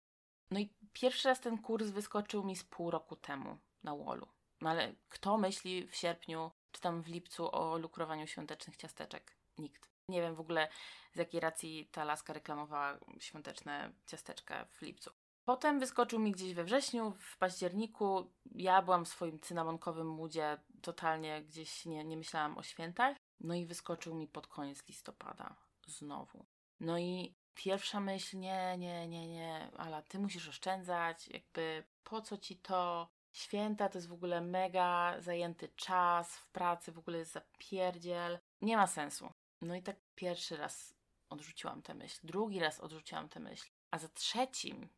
No 0.52 0.60
i 0.60 0.74
pierwszy 0.94 1.28
raz 1.28 1.40
ten 1.40 1.58
kurs 1.58 1.90
wyskoczył 1.90 2.44
mi 2.44 2.56
z 2.56 2.64
pół 2.64 2.92
roku 2.92 3.16
temu 3.16 3.58
na 3.84 3.96
Wallu. 3.96 4.28
No 4.62 4.70
ale 4.70 4.96
kto 5.10 5.38
myśli 5.38 5.88
w 5.88 5.96
sierpniu 5.96 6.52
czy 6.72 6.82
tam 6.82 7.02
w 7.02 7.08
lipcu 7.08 7.56
o 7.56 7.78
lukrowaniu 7.78 8.28
świątecznych 8.28 8.78
ciasteczek? 8.78 9.36
Nikt. 9.58 9.90
Nie 10.10 10.22
wiem 10.22 10.36
w 10.36 10.40
ogóle 10.40 10.70
z 11.14 11.18
jakiej 11.18 11.40
racji 11.40 11.90
ta 11.92 12.04
laska 12.04 12.34
reklamowała 12.34 13.00
świąteczne 13.20 13.92
ciasteczka 14.08 14.66
w 14.66 14.82
lipcu. 14.82 15.12
Potem 15.50 15.80
wyskoczył 15.80 16.20
mi 16.20 16.32
gdzieś 16.32 16.54
we 16.54 16.64
wrześniu, 16.64 17.12
w 17.12 17.38
październiku. 17.38 18.32
Ja 18.56 18.82
byłam 18.82 19.06
w 19.06 19.08
swoim 19.08 19.40
cynamonkowym 19.40 20.08
moodzie, 20.08 20.58
totalnie 20.82 21.44
gdzieś 21.44 21.86
nie, 21.86 22.04
nie 22.04 22.18
myślałam 22.18 22.58
o 22.58 22.64
świętach. 22.64 23.18
No 23.40 23.54
i 23.54 23.66
wyskoczył 23.66 24.16
mi 24.16 24.28
pod 24.28 24.48
koniec 24.48 24.88
listopada. 24.88 25.56
Znowu. 25.88 26.46
No 26.80 26.98
i 26.98 27.36
pierwsza 27.54 28.00
myśl, 28.00 28.40
nie, 28.40 28.78
nie, 28.78 29.08
nie, 29.08 29.28
nie, 29.28 29.72
ale 29.78 30.04
ty 30.04 30.20
musisz 30.20 30.50
oszczędzać, 30.50 31.28
jakby 31.28 31.84
po 32.04 32.22
co 32.22 32.38
ci 32.38 32.58
to? 32.58 33.10
Święta 33.32 33.90
to 33.90 33.98
jest 33.98 34.08
w 34.08 34.14
ogóle 34.14 34.42
mega 34.42 35.16
zajęty 35.20 35.70
czas, 35.76 36.38
w 36.38 36.48
pracy 36.52 36.92
w 36.92 37.00
ogóle 37.00 37.18
jest 37.18 37.32
zapierdziel. 37.32 38.40
Nie 38.62 38.78
ma 38.78 38.88
sensu. 38.88 39.34
No 39.62 39.76
i 39.76 39.84
tak 39.84 39.96
pierwszy 40.16 40.58
raz 40.58 40.96
odrzuciłam 41.30 41.82
tę 41.82 41.94
myśl, 41.94 42.20
drugi 42.24 42.60
raz 42.60 42.80
odrzuciłam 42.80 43.30
tę 43.30 43.40
myśl, 43.40 43.70
a 43.92 43.98
za 43.98 44.08
trzecim 44.08 44.90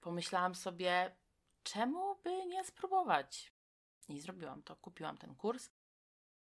pomyślałam 0.00 0.54
sobie, 0.54 1.16
czemu 1.62 2.16
by 2.24 2.46
nie 2.46 2.64
spróbować? 2.64 3.52
I 4.08 4.20
zrobiłam 4.20 4.62
to, 4.62 4.76
kupiłam 4.76 5.18
ten 5.18 5.34
kurs. 5.34 5.70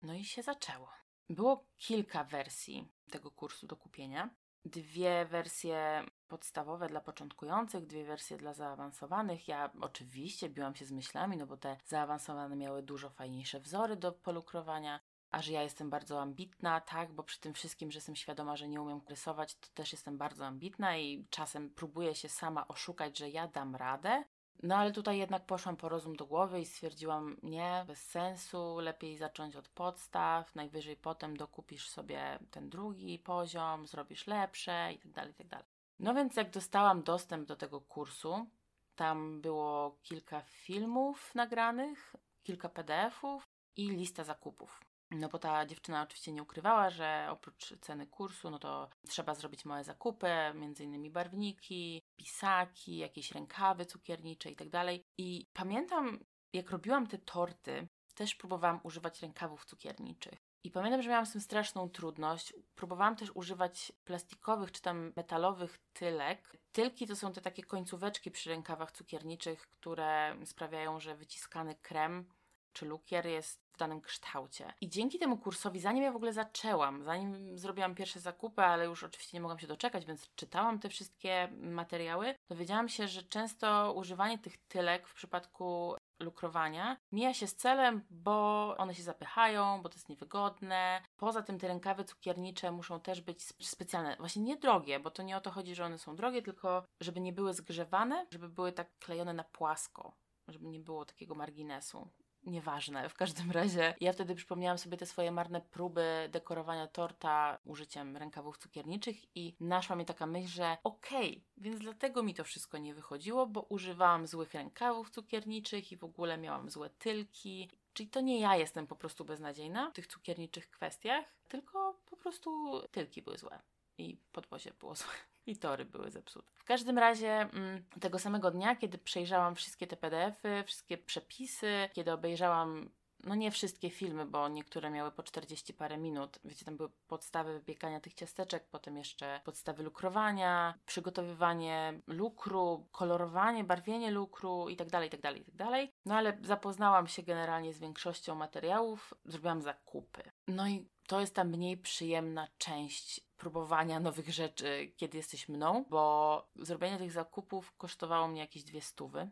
No 0.03 0.15
i 0.15 0.25
się 0.25 0.43
zaczęło. 0.43 0.91
Było 1.31 1.67
kilka 1.77 2.25
wersji 2.25 2.89
tego 3.11 3.31
kursu 3.31 3.67
do 3.67 3.77
kupienia. 3.77 4.31
Dwie 4.65 5.25
wersje 5.25 6.05
podstawowe 6.29 6.89
dla 6.89 7.01
początkujących, 7.01 7.87
dwie 7.87 8.05
wersje 8.05 8.37
dla 8.37 8.55
zaawansowanych. 8.55 9.49
Ja 9.49 9.71
oczywiście 9.81 10.49
biłam 10.49 10.75
się 10.75 10.85
z 10.85 10.93
myślami, 10.93 11.37
no 11.37 11.47
bo 11.47 11.57
te 11.57 11.77
zaawansowane 11.87 12.57
miały 12.57 12.83
dużo 12.83 13.11
fajniejsze 13.11 13.61
wzory 13.61 13.97
do 13.97 14.13
polukrowania. 14.13 15.01
A 15.31 15.43
że 15.43 15.53
ja 15.53 15.63
jestem 15.63 15.91
bardzo 15.91 16.21
ambitna, 16.21 16.81
tak, 16.81 17.13
bo 17.13 17.23
przy 17.23 17.41
tym 17.41 17.55
wszystkim, 17.55 17.91
że 17.91 17.97
jestem 17.97 18.17
świadoma, 18.17 18.57
że 18.57 18.69
nie 18.69 18.81
umiem 18.81 19.01
rysować, 19.09 19.55
to 19.55 19.69
też 19.75 19.93
jestem 19.93 20.19
bardzo 20.19 20.47
ambitna 20.47 20.97
i 20.97 21.27
czasem 21.31 21.71
próbuję 21.71 22.15
się 22.15 22.29
sama 22.29 22.69
oszukać, 22.69 23.19
że 23.19 23.31
ja 23.31 23.49
dam 23.49 23.77
radę. 23.77 24.25
No 24.63 24.77
ale 24.77 24.93
tutaj 24.93 25.19
jednak 25.19 25.47
poszłam 25.47 25.77
po 25.77 25.89
rozum 25.89 26.17
do 26.17 26.27
głowy 26.27 26.61
i 26.61 26.67
stwierdziłam, 26.67 27.37
nie, 27.43 27.85
bez 27.87 28.07
sensu, 28.07 28.79
lepiej 28.79 29.17
zacząć 29.17 29.57
od 29.57 29.69
podstaw, 29.69 30.55
najwyżej 30.55 30.97
potem 30.97 31.37
dokupisz 31.37 31.89
sobie 31.89 32.39
ten 32.51 32.71
drugi 32.71 33.19
poziom, 33.19 33.87
zrobisz 33.87 34.27
lepsze 34.27 34.93
i 34.93 34.99
tak 34.99 35.13
dalej, 35.13 35.35
i 35.39 35.45
tak. 35.45 35.65
No 35.99 36.15
więc 36.15 36.37
jak 36.37 36.51
dostałam 36.51 37.03
dostęp 37.03 37.49
do 37.49 37.57
tego 37.57 37.81
kursu, 37.81 38.47
tam 38.95 39.41
było 39.41 39.99
kilka 40.03 40.41
filmów 40.41 41.35
nagranych, 41.35 42.17
kilka 42.43 42.69
PDFów 42.69 43.49
i 43.77 43.91
lista 43.91 44.25
zakupów. 44.25 44.81
No 45.11 45.29
bo 45.29 45.39
ta 45.39 45.67
dziewczyna 45.67 46.03
oczywiście 46.03 46.33
nie 46.33 46.43
ukrywała, 46.43 46.91
że 46.91 47.27
oprócz 47.31 47.75
ceny 47.81 48.07
kursu, 48.07 48.51
no 48.51 48.59
to 48.59 48.89
trzeba 49.09 49.35
zrobić 49.35 49.65
małe 49.65 49.85
zakupy, 49.85 50.29
między 50.55 50.85
innymi 50.85 51.11
barwniki, 51.11 52.03
pisaki, 52.17 52.97
jakieś 52.97 53.33
rękawy 53.33 53.87
cukiernicze 53.87 54.51
i 54.51 54.57
tak 54.57 54.69
dalej. 54.69 55.05
I 55.19 55.47
pamiętam, 55.53 56.19
jak 56.53 56.71
robiłam 56.71 57.07
te 57.07 57.19
torty, 57.19 57.89
też 58.15 58.35
próbowałam 58.35 58.81
używać 58.83 59.23
rękawów 59.23 59.65
cukierniczych. 59.65 60.39
I 60.65 60.71
pamiętam, 60.71 61.03
że 61.03 61.11
miałam 61.11 61.27
z 61.27 61.33
tym 61.33 61.41
straszną 61.41 61.89
trudność. 61.89 62.55
Próbowałam 62.75 63.17
też 63.17 63.31
używać 63.35 63.93
plastikowych 64.05 64.73
czy 64.73 64.83
tam 64.83 65.13
metalowych 65.17 65.79
tylek. 65.93 66.57
Tylki 66.73 67.07
to 67.07 67.17
są 67.17 67.33
te 67.33 67.41
takie 67.41 67.63
końcóweczki 67.63 68.31
przy 68.31 68.51
rękawach 68.51 68.93
cukierniczych, 68.93 69.69
które 69.71 70.37
sprawiają, 70.45 71.01
że 71.01 71.17
wyciskany 71.17 71.75
krem 71.75 72.25
czy 72.73 72.87
lukier 72.87 73.27
jest 73.27 73.70
danym 73.81 74.01
kształcie. 74.01 74.73
I 74.81 74.89
dzięki 74.89 75.19
temu 75.19 75.37
kursowi, 75.37 75.81
zanim 75.81 76.05
ja 76.05 76.13
w 76.13 76.17
ogóle 76.17 76.33
zaczęłam, 76.33 77.05
zanim 77.05 77.59
zrobiłam 77.59 77.95
pierwsze 77.95 78.21
zakupy, 78.21 78.63
ale 78.63 78.85
już 78.85 79.05
oczywiście 79.05 79.37
nie 79.37 79.41
mogłam 79.41 79.59
się 79.59 79.67
doczekać, 79.67 80.07
więc 80.07 80.35
czytałam 80.35 80.79
te 80.79 80.89
wszystkie 80.89 81.49
materiały, 81.61 82.35
dowiedziałam 82.49 82.89
się, 82.89 83.09
że 83.09 83.23
często 83.23 83.93
używanie 83.93 84.39
tych 84.39 84.59
tylek 84.59 85.09
w 85.09 85.15
przypadku 85.15 85.95
lukrowania 86.21 86.97
mija 87.13 87.35
się 87.35 87.47
z 87.47 87.57
celem, 87.57 88.03
bo 88.11 88.75
one 88.79 88.95
się 88.95 89.03
zapychają, 89.03 89.83
bo 89.83 89.89
to 89.89 89.95
jest 89.95 90.09
niewygodne. 90.09 91.03
Poza 91.17 91.43
tym 91.43 91.59
te 91.59 91.69
rękawy 91.69 92.05
cukiernicze 92.05 92.73
muszą 92.73 93.01
też 93.01 93.21
być 93.21 93.43
specjalne, 93.67 94.17
właśnie 94.17 94.43
nie 94.43 94.57
drogie, 94.57 95.01
bo 95.01 95.11
to 95.11 95.23
nie 95.23 95.37
o 95.37 95.41
to 95.41 95.51
chodzi, 95.51 95.75
że 95.75 95.85
one 95.85 95.99
są 95.99 96.17
drogie, 96.17 96.43
tylko 96.43 96.85
żeby 97.01 97.21
nie 97.21 97.33
były 97.33 97.55
zgrzewane, 97.55 98.27
żeby 98.31 98.49
były 98.49 98.73
tak 98.73 98.99
klejone 98.99 99.33
na 99.33 99.45
płasko, 99.45 100.13
żeby 100.49 100.67
nie 100.67 100.81
było 100.81 101.05
takiego 101.05 101.35
marginesu. 101.35 102.09
Nieważne, 102.45 103.09
w 103.09 103.15
każdym 103.15 103.51
razie 103.61 103.95
ja 104.01 104.13
wtedy 104.13 104.35
przypomniałam 104.35 104.79
sobie 104.79 104.97
te 104.97 105.07
swoje 105.07 105.33
marne 105.33 105.61
próby 105.61 106.29
dekorowania 106.33 106.87
torta 106.87 107.59
użyciem 107.65 108.17
rękawów 108.17 108.59
cukierniczych 108.59 109.37
i 109.37 109.57
naszła 109.61 109.97
mi 109.97 110.05
taka 110.05 110.27
myśl, 110.27 110.49
że 110.49 110.77
okej, 110.85 111.31
okay, 111.31 111.43
więc 111.57 111.81
dlatego 111.81 112.23
mi 112.23 112.35
to 112.35 112.45
wszystko 112.45 112.79
nie 112.79 112.95
wychodziło, 112.95 113.47
bo 113.47 113.61
używałam 113.61 114.27
złych 114.27 114.55
rękawów 114.55 115.11
cukierniczych 115.11 115.93
i 115.93 115.97
w 115.97 116.05
ogóle 116.05 116.39
miałam 116.39 116.71
złe 116.71 116.91
tylki. 116.91 117.71
Czyli 117.93 118.09
to 118.09 118.21
nie 118.21 118.41
ja 118.41 118.57
jestem 118.57 118.87
po 118.87 118.97
prostu 118.97 119.25
beznadziejna 119.25 119.91
w 119.91 119.95
tych 119.95 120.07
cukierniczych 120.07 120.71
kwestiach, 120.71 121.25
tylko 121.49 122.01
po 122.07 122.17
prostu 122.17 122.81
tylki 122.91 123.23
były 123.23 123.39
złe 123.39 123.63
i 123.99 124.17
podwozie 124.33 124.73
było 124.81 124.95
złe 125.03 125.30
i 125.47 125.57
tory 125.57 125.85
były 125.85 126.11
zepsute. 126.11 126.53
W 126.55 126.65
każdym 126.65 126.99
razie 126.99 127.33
mm, 127.33 127.85
tego 128.01 128.19
samego 128.19 128.51
dnia, 128.51 128.77
kiedy 128.77 128.99
przejrzałam 128.99 129.55
wszystkie 129.55 129.87
te 129.87 129.97
PDFy, 129.97 130.65
wszystkie 130.67 130.99
przepisy, 130.99 131.89
kiedy 131.93 132.13
obejrzałam 132.13 132.91
no 133.25 133.35
nie 133.35 133.51
wszystkie 133.51 133.91
filmy, 133.91 134.27
bo 134.27 134.49
niektóre 134.49 134.91
miały 134.91 135.11
po 135.11 135.23
40 135.23 135.75
parę 135.75 135.99
minut. 135.99 136.39
Wiecie, 136.45 136.65
tam 136.65 136.77
były 136.77 136.91
podstawy 137.09 137.53
wypiekania 137.53 138.01
tych 138.01 138.15
ciasteczek, 138.15 138.69
potem 138.71 138.97
jeszcze 138.97 139.41
podstawy 139.45 139.83
lukrowania, 139.83 140.75
przygotowywanie 140.87 142.01
lukru, 142.07 142.89
kolorowanie, 142.93 143.65
barwienie 143.65 144.11
lukru 144.11 144.69
itd., 144.69 145.05
itd., 145.05 145.33
itd. 145.33 145.89
No 146.05 146.15
ale 146.15 146.39
zapoznałam 146.43 147.07
się 147.07 147.23
generalnie 147.23 147.75
z 147.75 147.79
większością 147.79 148.35
materiałów, 148.35 149.15
zrobiłam 149.25 149.63
zakupy. 149.63 150.23
No 150.49 150.69
i 150.69 150.89
to 151.11 151.21
jest 151.21 151.35
ta 151.35 151.45
mniej 151.45 151.77
przyjemna 151.77 152.49
część 152.59 153.21
próbowania 153.37 154.01
nowych 154.01 154.33
rzeczy, 154.33 154.93
kiedy 154.97 155.17
jesteś 155.17 155.49
mną, 155.49 155.85
bo 155.89 156.51
zrobienie 156.57 156.99
tych 156.99 157.13
zakupów 157.13 157.77
kosztowało 157.77 158.29
mnie 158.29 158.41
jakieś 158.41 158.65
dwie 158.65 158.81
stówy. 158.81 159.31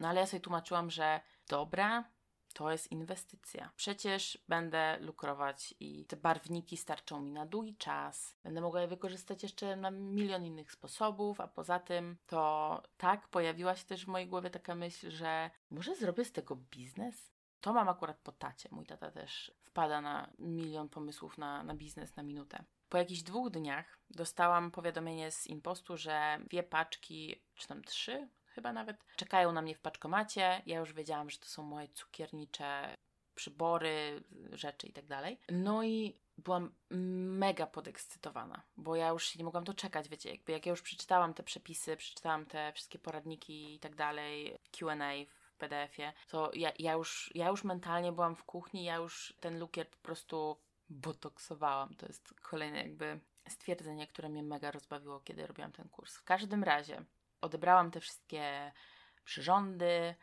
No 0.00 0.08
ale 0.08 0.20
ja 0.20 0.26
sobie 0.26 0.40
tłumaczyłam, 0.40 0.90
że 0.90 1.20
dobra, 1.48 2.10
to 2.54 2.70
jest 2.70 2.92
inwestycja. 2.92 3.70
Przecież 3.76 4.38
będę 4.48 4.98
lukrować 5.00 5.74
i 5.80 6.04
te 6.04 6.16
barwniki 6.16 6.76
starczą 6.76 7.20
mi 7.20 7.32
na 7.32 7.46
długi 7.46 7.76
czas. 7.76 8.36
Będę 8.42 8.60
mogła 8.60 8.80
je 8.80 8.88
wykorzystać 8.88 9.42
jeszcze 9.42 9.76
na 9.76 9.90
milion 9.90 10.44
innych 10.44 10.72
sposobów, 10.72 11.40
a 11.40 11.48
poza 11.48 11.78
tym 11.78 12.16
to 12.26 12.82
tak, 12.96 13.28
pojawiła 13.28 13.76
się 13.76 13.84
też 13.84 14.04
w 14.04 14.08
mojej 14.08 14.28
głowie 14.28 14.50
taka 14.50 14.74
myśl, 14.74 15.10
że 15.10 15.50
może 15.70 15.96
zrobię 15.96 16.24
z 16.24 16.32
tego 16.32 16.56
biznes? 16.56 17.32
To 17.60 17.72
mam 17.72 17.88
akurat 17.88 18.18
po 18.18 18.32
tacie. 18.32 18.68
Mój 18.72 18.86
tata 18.86 19.10
też 19.10 19.59
wpada 19.70 20.00
na 20.00 20.30
milion 20.38 20.88
pomysłów 20.88 21.38
na, 21.38 21.62
na 21.62 21.74
biznes 21.74 22.16
na 22.16 22.22
minutę. 22.22 22.64
Po 22.88 22.98
jakichś 22.98 23.22
dwóch 23.22 23.50
dniach 23.50 23.98
dostałam 24.10 24.70
powiadomienie 24.70 25.30
z 25.30 25.46
impostu, 25.46 25.96
że 25.96 26.38
dwie 26.48 26.62
paczki, 26.62 27.40
czy 27.54 27.68
tam 27.68 27.82
trzy, 27.82 28.28
chyba 28.46 28.72
nawet, 28.72 28.96
czekają 29.16 29.52
na 29.52 29.62
mnie 29.62 29.74
w 29.74 29.80
paczkomacie. 29.80 30.62
Ja 30.66 30.78
już 30.78 30.92
wiedziałam, 30.92 31.30
że 31.30 31.38
to 31.38 31.46
są 31.46 31.62
moje 31.62 31.88
cukiernicze 31.88 32.94
przybory, 33.34 34.22
rzeczy 34.52 34.86
i 34.86 34.92
tak 34.92 35.06
dalej. 35.06 35.40
No 35.48 35.82
i 35.82 36.16
byłam 36.38 36.74
mega 37.38 37.66
podekscytowana, 37.66 38.62
bo 38.76 38.96
ja 38.96 39.08
już 39.08 39.26
się 39.26 39.38
nie 39.38 39.44
mogłam 39.44 39.64
doczekać, 39.64 40.08
wiecie, 40.08 40.30
jakby 40.30 40.52
jak 40.52 40.66
ja 40.66 40.70
już 40.70 40.82
przeczytałam 40.82 41.34
te 41.34 41.42
przepisy, 41.42 41.96
przeczytałam 41.96 42.46
te 42.46 42.72
wszystkie 42.72 42.98
poradniki 42.98 43.74
i 43.74 43.78
tak 43.78 43.94
dalej, 43.94 44.58
Q&A 44.72 45.12
PDF-ie, 45.60 46.12
to 46.28 46.50
ja, 46.54 46.72
ja, 46.78 46.92
już, 46.92 47.30
ja 47.34 47.48
już 47.48 47.64
mentalnie 47.64 48.12
byłam 48.12 48.36
w 48.36 48.44
kuchni, 48.44 48.84
ja 48.84 48.96
już 48.96 49.34
ten 49.40 49.58
lukier 49.58 49.90
po 49.90 49.98
prostu 49.98 50.56
botoksowałam. 50.88 51.94
To 51.94 52.06
jest 52.06 52.34
kolejne 52.42 52.78
jakby 52.78 53.20
stwierdzenie, 53.48 54.06
które 54.06 54.28
mnie 54.28 54.42
mega 54.42 54.70
rozbawiło, 54.70 55.20
kiedy 55.20 55.46
robiłam 55.46 55.72
ten 55.72 55.88
kurs. 55.88 56.16
W 56.16 56.24
każdym 56.24 56.64
razie 56.64 57.04
odebrałam 57.40 57.90
te 57.90 58.00
wszystkie 58.00 58.72
przyrządy, 59.24 60.14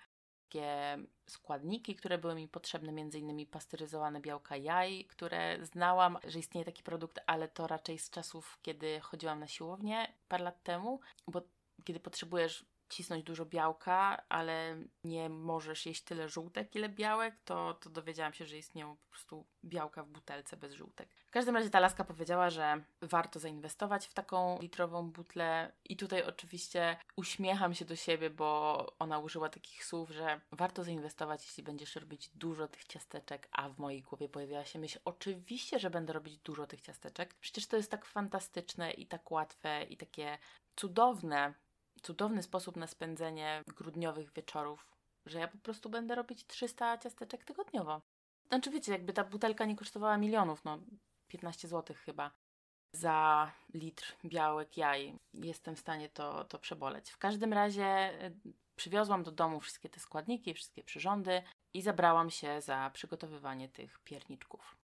takie 0.47 0.97
składniki, 1.29 1.95
które 1.95 2.17
były 2.17 2.35
mi 2.35 2.47
potrzebne, 2.47 2.91
między 2.91 3.19
innymi 3.19 3.45
pasteryzowane 3.45 4.21
białka 4.21 4.57
jaj, 4.57 5.05
które 5.05 5.65
znałam, 5.65 6.17
że 6.23 6.39
istnieje 6.39 6.65
taki 6.65 6.83
produkt, 6.83 7.19
ale 7.25 7.47
to 7.47 7.67
raczej 7.67 7.99
z 7.99 8.09
czasów, 8.09 8.59
kiedy 8.61 8.99
chodziłam 8.99 9.39
na 9.39 9.47
siłownię 9.47 10.13
parę 10.27 10.43
lat 10.43 10.63
temu, 10.63 10.99
bo 11.27 11.41
kiedy 11.83 11.99
potrzebujesz 11.99 12.65
cisnąć 12.89 13.23
dużo 13.23 13.45
białka, 13.45 14.23
ale 14.29 14.77
nie 15.03 15.29
możesz 15.29 15.85
jeść 15.85 16.03
tyle 16.03 16.29
żółtek, 16.29 16.75
ile 16.75 16.89
białek, 16.89 17.35
to, 17.45 17.73
to 17.73 17.89
dowiedziałam 17.89 18.33
się, 18.33 18.45
że 18.45 18.57
istnieją 18.57 18.97
po 18.97 19.09
prostu 19.09 19.45
białka 19.63 20.03
w 20.03 20.09
butelce 20.09 20.57
bez 20.57 20.73
żółtek. 20.73 21.09
W 21.27 21.31
każdym 21.31 21.55
razie 21.55 21.69
ta 21.69 21.79
laska 21.79 22.03
powiedziała, 22.03 22.49
że 22.49 22.83
warto 23.01 23.39
zainwestować 23.39 24.07
w 24.07 24.13
taką 24.13 24.61
litrową 24.61 25.11
butlę 25.11 25.71
i 25.85 25.97
tutaj 25.97 26.23
oczywiście 26.23 26.97
uśmiecham 27.15 27.73
się 27.73 27.85
do 27.85 27.95
siebie, 27.95 28.29
bo 28.29 28.85
ona 28.99 29.19
użyła 29.19 29.49
takich 29.49 29.85
słów, 29.85 30.09
że 30.09 30.41
warto 30.51 30.83
zainwestować, 30.83 31.45
jeśli 31.45 31.63
będziesz 31.63 31.95
robić 31.95 32.29
dużo 32.29 32.67
tych 32.67 32.83
ciasteczek, 32.83 33.47
a 33.51 33.69
w 33.69 33.79
mojej 33.79 34.01
głowie 34.01 34.29
pojawiła 34.29 34.65
się 34.65 34.79
myśl, 34.79 34.99
oczywiście, 35.05 35.79
że 35.79 35.89
będę 35.89 36.13
robić 36.13 36.37
dużo 36.37 36.67
tych 36.67 36.81
ciasteczek. 36.81 37.33
Przecież 37.33 37.67
to 37.67 37.77
jest 37.77 37.91
tak 37.91 38.05
fantastyczne 38.05 38.91
i 38.91 39.05
tak 39.05 39.31
łatwe 39.31 39.83
i 39.83 39.97
takie 39.97 40.37
cudowne, 40.75 41.53
cudowny 42.07 42.43
sposób 42.43 42.75
na 42.75 42.87
spędzenie 42.87 43.63
grudniowych 43.67 44.33
wieczorów, 44.33 44.87
że 45.25 45.39
ja 45.39 45.47
po 45.47 45.57
prostu 45.57 45.89
będę 45.89 46.15
robić 46.15 46.45
300 46.47 46.97
ciasteczek 46.97 47.45
tygodniowo. 47.45 48.01
Znaczy 48.47 48.71
wiecie, 48.71 48.91
jakby 48.91 49.13
ta 49.13 49.23
butelka 49.23 49.65
nie 49.65 49.75
kosztowała 49.75 50.17
milionów, 50.17 50.63
no 50.63 50.79
15 51.27 51.67
zł 51.67 51.95
chyba 52.05 52.31
za 52.91 53.51
litr 53.73 54.15
białek 54.25 54.77
jaj. 54.77 55.19
Jestem 55.33 55.75
w 55.75 55.79
stanie 55.79 56.09
to, 56.09 56.43
to 56.43 56.59
przeboleć. 56.59 57.09
W 57.09 57.17
każdym 57.17 57.53
razie 57.53 58.09
y, 58.25 58.35
przywiozłam 58.75 59.23
do 59.23 59.31
domu 59.31 59.59
wszystkie 59.59 59.89
te 59.89 59.99
składniki, 59.99 60.53
wszystkie 60.53 60.83
przyrządy 60.83 61.43
i 61.73 61.81
zabrałam 61.81 62.29
się 62.29 62.61
za 62.61 62.91
przygotowywanie 62.93 63.69
tych 63.69 63.99
pierniczków. 63.99 64.77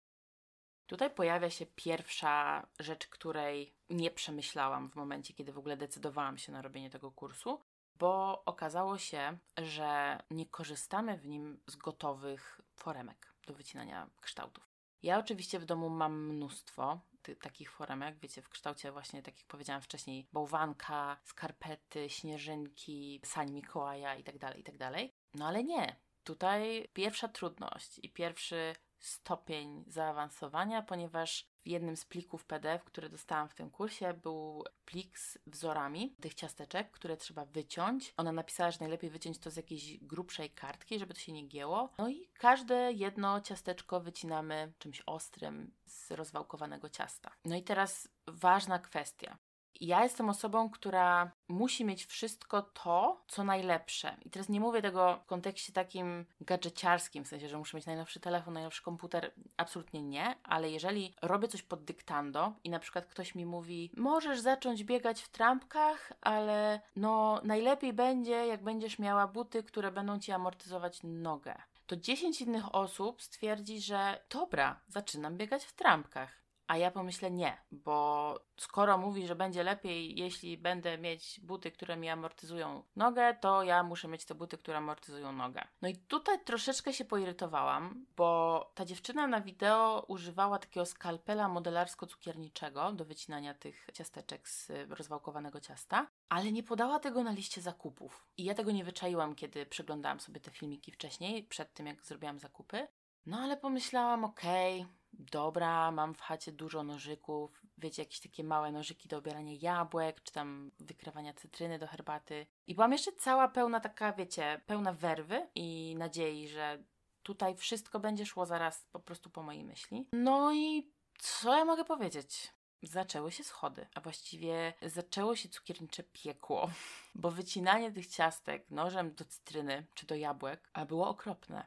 Tutaj 0.91 1.11
pojawia 1.11 1.51
się 1.51 1.67
pierwsza 1.67 2.67
rzecz, 2.79 3.07
której 3.07 3.75
nie 3.91 4.11
przemyślałam 4.11 4.91
w 4.91 4.95
momencie, 4.95 5.35
kiedy 5.35 5.53
w 5.53 5.59
ogóle 5.59 5.77
decydowałam 5.77 6.39
się 6.39 6.53
na 6.53 6.63
robienie 6.63 6.91
tego 6.91 7.11
kursu, 7.11 7.61
bo 7.95 8.43
okazało 8.45 8.99
się, 8.99 9.39
że 9.59 10.19
nie 10.31 10.47
korzystamy 10.47 11.19
w 11.19 11.27
nim 11.27 11.61
z 11.67 11.77
gotowych 11.77 12.61
foremek 12.75 13.35
do 13.47 13.55
wycinania 13.55 14.11
kształtów. 14.21 14.65
Ja 15.03 15.19
oczywiście 15.19 15.59
w 15.59 15.65
domu 15.65 15.91
mam 15.91 16.25
mnóstwo 16.27 17.01
ty, 17.23 17.37
takich 17.37 17.71
foremek, 17.71 18.19
wiecie, 18.19 18.43
w 18.43 18.49
kształcie 18.49 18.93
właśnie, 18.93 19.23
tak 19.23 19.37
jak 19.39 19.47
powiedziałam 19.47 19.83
wcześniej, 19.83 20.27
bałwanka, 20.33 21.21
skarpety, 21.25 22.09
śnieżynki, 22.09 23.21
sań 23.25 23.51
Mikołaja 23.51 24.15
itd., 24.17 24.39
tak 24.39 24.57
itd. 24.57 24.79
Tak 24.79 25.03
no 25.35 25.47
ale 25.47 25.65
nie. 25.65 25.97
Tutaj 26.25 26.89
pierwsza 26.93 27.29
trudność 27.29 27.99
i 28.03 28.11
pierwszy 28.11 28.75
stopień 29.01 29.85
zaawansowania, 29.87 30.83
ponieważ 30.83 31.51
w 31.65 31.69
jednym 31.69 31.97
z 31.97 32.05
plików 32.05 32.45
PDF, 32.45 32.85
które 32.85 33.09
dostałam 33.09 33.49
w 33.49 33.55
tym 33.55 33.71
kursie, 33.71 34.15
był 34.15 34.65
plik 34.85 35.19
z 35.19 35.39
wzorami 35.47 36.17
tych 36.21 36.35
ciasteczek, 36.35 36.91
które 36.91 37.17
trzeba 37.17 37.45
wyciąć. 37.45 38.15
Ona 38.17 38.33
napisała, 38.33 38.71
że 38.71 38.79
najlepiej 38.81 39.11
wyciąć 39.11 39.39
to 39.39 39.51
z 39.51 39.57
jakiejś 39.57 39.99
grubszej 39.99 40.51
kartki, 40.51 40.99
żeby 40.99 41.15
to 41.15 41.21
się 41.21 41.33
nie 41.33 41.47
gięło. 41.47 41.91
No 41.99 42.09
i 42.09 42.29
każde 42.39 42.93
jedno 42.93 43.41
ciasteczko 43.41 44.01
wycinamy 44.01 44.73
czymś 44.79 45.03
ostrym 45.07 45.75
z 45.87 46.11
rozwałkowanego 46.11 46.89
ciasta. 46.89 47.31
No 47.45 47.57
i 47.57 47.63
teraz 47.63 48.09
ważna 48.27 48.79
kwestia. 48.79 49.39
Ja 49.81 50.03
jestem 50.03 50.29
osobą, 50.29 50.71
która 50.71 51.31
musi 51.49 51.85
mieć 51.85 52.05
wszystko 52.05 52.63
to, 52.63 53.25
co 53.29 53.45
najlepsze. 53.45 54.17
I 54.25 54.31
teraz 54.31 54.49
nie 54.49 54.61
mówię 54.61 54.83
tego 54.83 55.21
w 55.25 55.27
kontekście 55.27 55.73
takim 55.73 56.27
gadżeciarskim, 56.41 57.25
w 57.25 57.29
sensie, 57.29 57.49
że 57.49 57.59
muszę 57.59 57.77
mieć 57.77 57.87
najnowszy 57.87 58.21
telefon, 58.21 58.55
najnowszy 58.55 58.83
komputer. 58.83 59.33
Absolutnie 59.57 60.03
nie, 60.03 60.35
ale 60.43 60.71
jeżeli 60.71 61.15
robię 61.23 61.49
coś 61.49 61.63
pod 61.63 61.85
dyktando 61.85 62.53
i 62.65 62.71
na 62.71 62.79
przykład 62.79 63.07
ktoś 63.07 63.35
mi 63.35 63.47
mówi, 63.47 63.91
możesz 63.97 64.41
zacząć 64.41 64.85
biegać 64.85 65.23
w 65.23 65.29
trampkach, 65.29 66.13
ale 66.21 66.81
no 66.97 67.41
najlepiej 67.45 67.93
będzie, 67.93 68.47
jak 68.47 68.63
będziesz 68.63 68.99
miała 68.99 69.27
buty, 69.27 69.63
które 69.63 69.93
będą 69.93 70.19
ci 70.19 70.33
amortyzować 70.33 71.01
nogę. 71.03 71.55
To 71.87 71.97
10 71.97 72.41
innych 72.41 72.75
osób 72.75 73.23
stwierdzi, 73.23 73.81
że 73.81 74.21
dobra, 74.31 74.81
zaczynam 74.89 75.37
biegać 75.37 75.65
w 75.65 75.73
trampkach. 75.73 76.40
A 76.71 76.77
ja 76.77 76.91
pomyślę 76.91 77.31
nie, 77.31 77.63
bo 77.71 78.35
skoro 78.57 78.99
mówi, 78.99 79.27
że 79.27 79.35
będzie 79.35 79.63
lepiej, 79.63 80.19
jeśli 80.19 80.59
będę 80.59 80.99
mieć 80.99 81.41
buty, 81.41 81.71
które 81.71 81.97
mi 81.97 82.09
amortyzują 82.09 82.83
nogę, 82.97 83.35
to 83.35 83.63
ja 83.63 83.83
muszę 83.83 84.09
mieć 84.09 84.25
te 84.25 84.35
buty, 84.35 84.59
które 84.59 84.77
amortyzują 84.79 85.33
nogę. 85.33 85.69
No 85.83 85.89
i 85.89 85.97
tutaj 85.97 86.45
troszeczkę 86.45 86.93
się 86.93 87.05
poirytowałam, 87.05 88.07
bo 88.17 88.71
ta 88.75 88.85
dziewczyna 88.85 89.27
na 89.27 89.41
wideo 89.41 90.05
używała 90.09 90.59
takiego 90.59 90.87
skalpela 90.87 91.49
modelarsko-cukierniczego 91.49 92.93
do 92.93 93.05
wycinania 93.05 93.55
tych 93.55 93.87
ciasteczek 93.95 94.49
z 94.49 94.73
rozwałkowanego 94.89 95.61
ciasta, 95.61 96.07
ale 96.29 96.53
nie 96.53 96.63
podała 96.63 96.99
tego 96.99 97.25
na 97.25 97.33
liście 97.33 97.61
zakupów. 97.61 98.27
I 98.37 98.45
ja 98.45 98.55
tego 98.55 98.71
nie 98.71 98.85
wyczaiłam, 98.85 99.35
kiedy 99.35 99.67
przeglądałam 99.67 100.21
sobie 100.21 100.41
te 100.41 100.51
filmiki 100.51 100.93
wcześniej, 100.93 101.45
przed 101.45 101.75
tym 101.75 101.87
jak 101.87 102.05
zrobiłam 102.05 102.39
zakupy. 102.39 102.89
No 103.27 103.39
ale 103.39 103.57
pomyślałam, 103.57 104.25
okej, 104.25 104.81
okay, 104.81 105.00
dobra, 105.13 105.91
mam 105.91 106.15
w 106.15 106.21
chacie 106.21 106.53
dużo 106.53 106.83
nożyków, 106.83 107.63
wiecie, 107.79 108.03
jakieś 108.03 108.21
takie 108.21 108.45
małe 108.45 108.73
nożyki 108.73 109.09
do 109.09 109.19
obierania 109.19 109.53
jabłek, 109.61 110.23
czy 110.23 110.33
tam 110.33 110.71
wykrywania 110.81 111.35
cytryny 111.35 111.79
do 111.79 111.87
herbaty. 111.87 112.47
I 112.67 112.75
byłam 112.75 112.93
jeszcze 112.93 113.13
cała 113.13 113.49
pełna 113.49 113.81
taka, 113.81 114.13
wiecie, 114.13 114.61
pełna 114.67 114.93
werwy 114.93 115.49
i 115.55 115.95
nadziei, 115.99 116.49
że 116.49 116.83
tutaj 117.23 117.57
wszystko 117.57 118.01
będzie 118.01 118.27
szło 118.27 118.47
zaraz 118.47 118.87
po 118.93 119.01
prostu 119.01 119.31
po 119.31 119.43
mojej 119.43 119.65
myśli. 119.65 120.09
No 120.13 120.53
i 120.55 120.93
co 121.19 121.57
ja 121.57 121.65
mogę 121.65 121.85
powiedzieć? 121.85 122.53
Zaczęły 122.83 123.33
się 123.33 123.45
schody, 123.45 123.87
a 123.95 124.01
właściwie 124.01 124.73
zaczęło 124.83 125.37
się 125.37 125.49
cukiernicze 125.49 126.03
piekło, 126.03 126.71
bo 127.15 127.31
wycinanie 127.31 127.93
tych 127.93 128.07
ciastek 128.07 128.71
nożem 128.71 129.15
do 129.15 129.25
cytryny 129.25 129.87
czy 129.95 130.07
do 130.07 130.15
jabłek 130.15 130.71
było 130.89 131.09
okropne. 131.09 131.67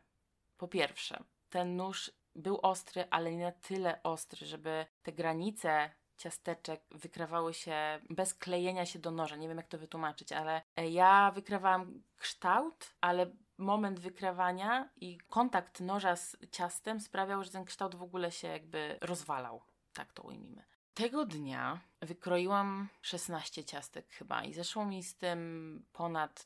Po 0.58 0.68
pierwsze, 0.68 1.24
ten 1.50 1.76
nóż 1.76 2.12
był 2.36 2.60
ostry, 2.62 3.08
ale 3.10 3.32
nie 3.32 3.44
na 3.46 3.52
tyle 3.52 4.04
ostry, 4.04 4.46
żeby 4.46 4.86
te 5.04 5.12
granice 5.12 5.90
ciasteczek 6.18 6.84
wykrawały 6.92 7.54
się 7.54 8.00
bez 8.10 8.34
klejenia 8.34 8.86
się 8.86 9.00
do 9.00 9.12
noża. 9.12 9.36
Nie 9.36 9.48
wiem, 9.48 9.58
jak 9.58 9.68
to 9.68 9.78
wytłumaczyć, 9.78 10.32
ale 10.32 10.62
e, 10.76 10.90
ja 10.90 11.32
wykrawałam 11.36 12.04
kształt, 12.18 12.96
ale 13.02 13.32
moment 13.58 14.00
wykrawania 14.00 14.90
i 14.96 15.18
kontakt 15.18 15.80
noża 15.80 16.16
z 16.16 16.38
ciastem 16.52 17.00
sprawiał, 17.00 17.44
że 17.44 17.52
ten 17.52 17.66
kształt 17.66 17.96
w 17.96 18.04
ogóle 18.04 18.32
się 18.32 18.48
jakby 18.48 18.98
rozwalał. 19.02 19.62
Tak 19.94 20.14
to 20.14 20.24
ujmijmy. 20.24 20.64
Tego 20.94 21.26
dnia 21.26 21.80
wykroiłam 22.02 22.90
16 23.02 23.64
ciastek 23.64 24.10
chyba 24.10 24.44
i 24.44 24.54
zeszło 24.54 24.86
mi 24.86 25.04
z 25.04 25.16
tym 25.16 25.86
ponad 25.94 26.46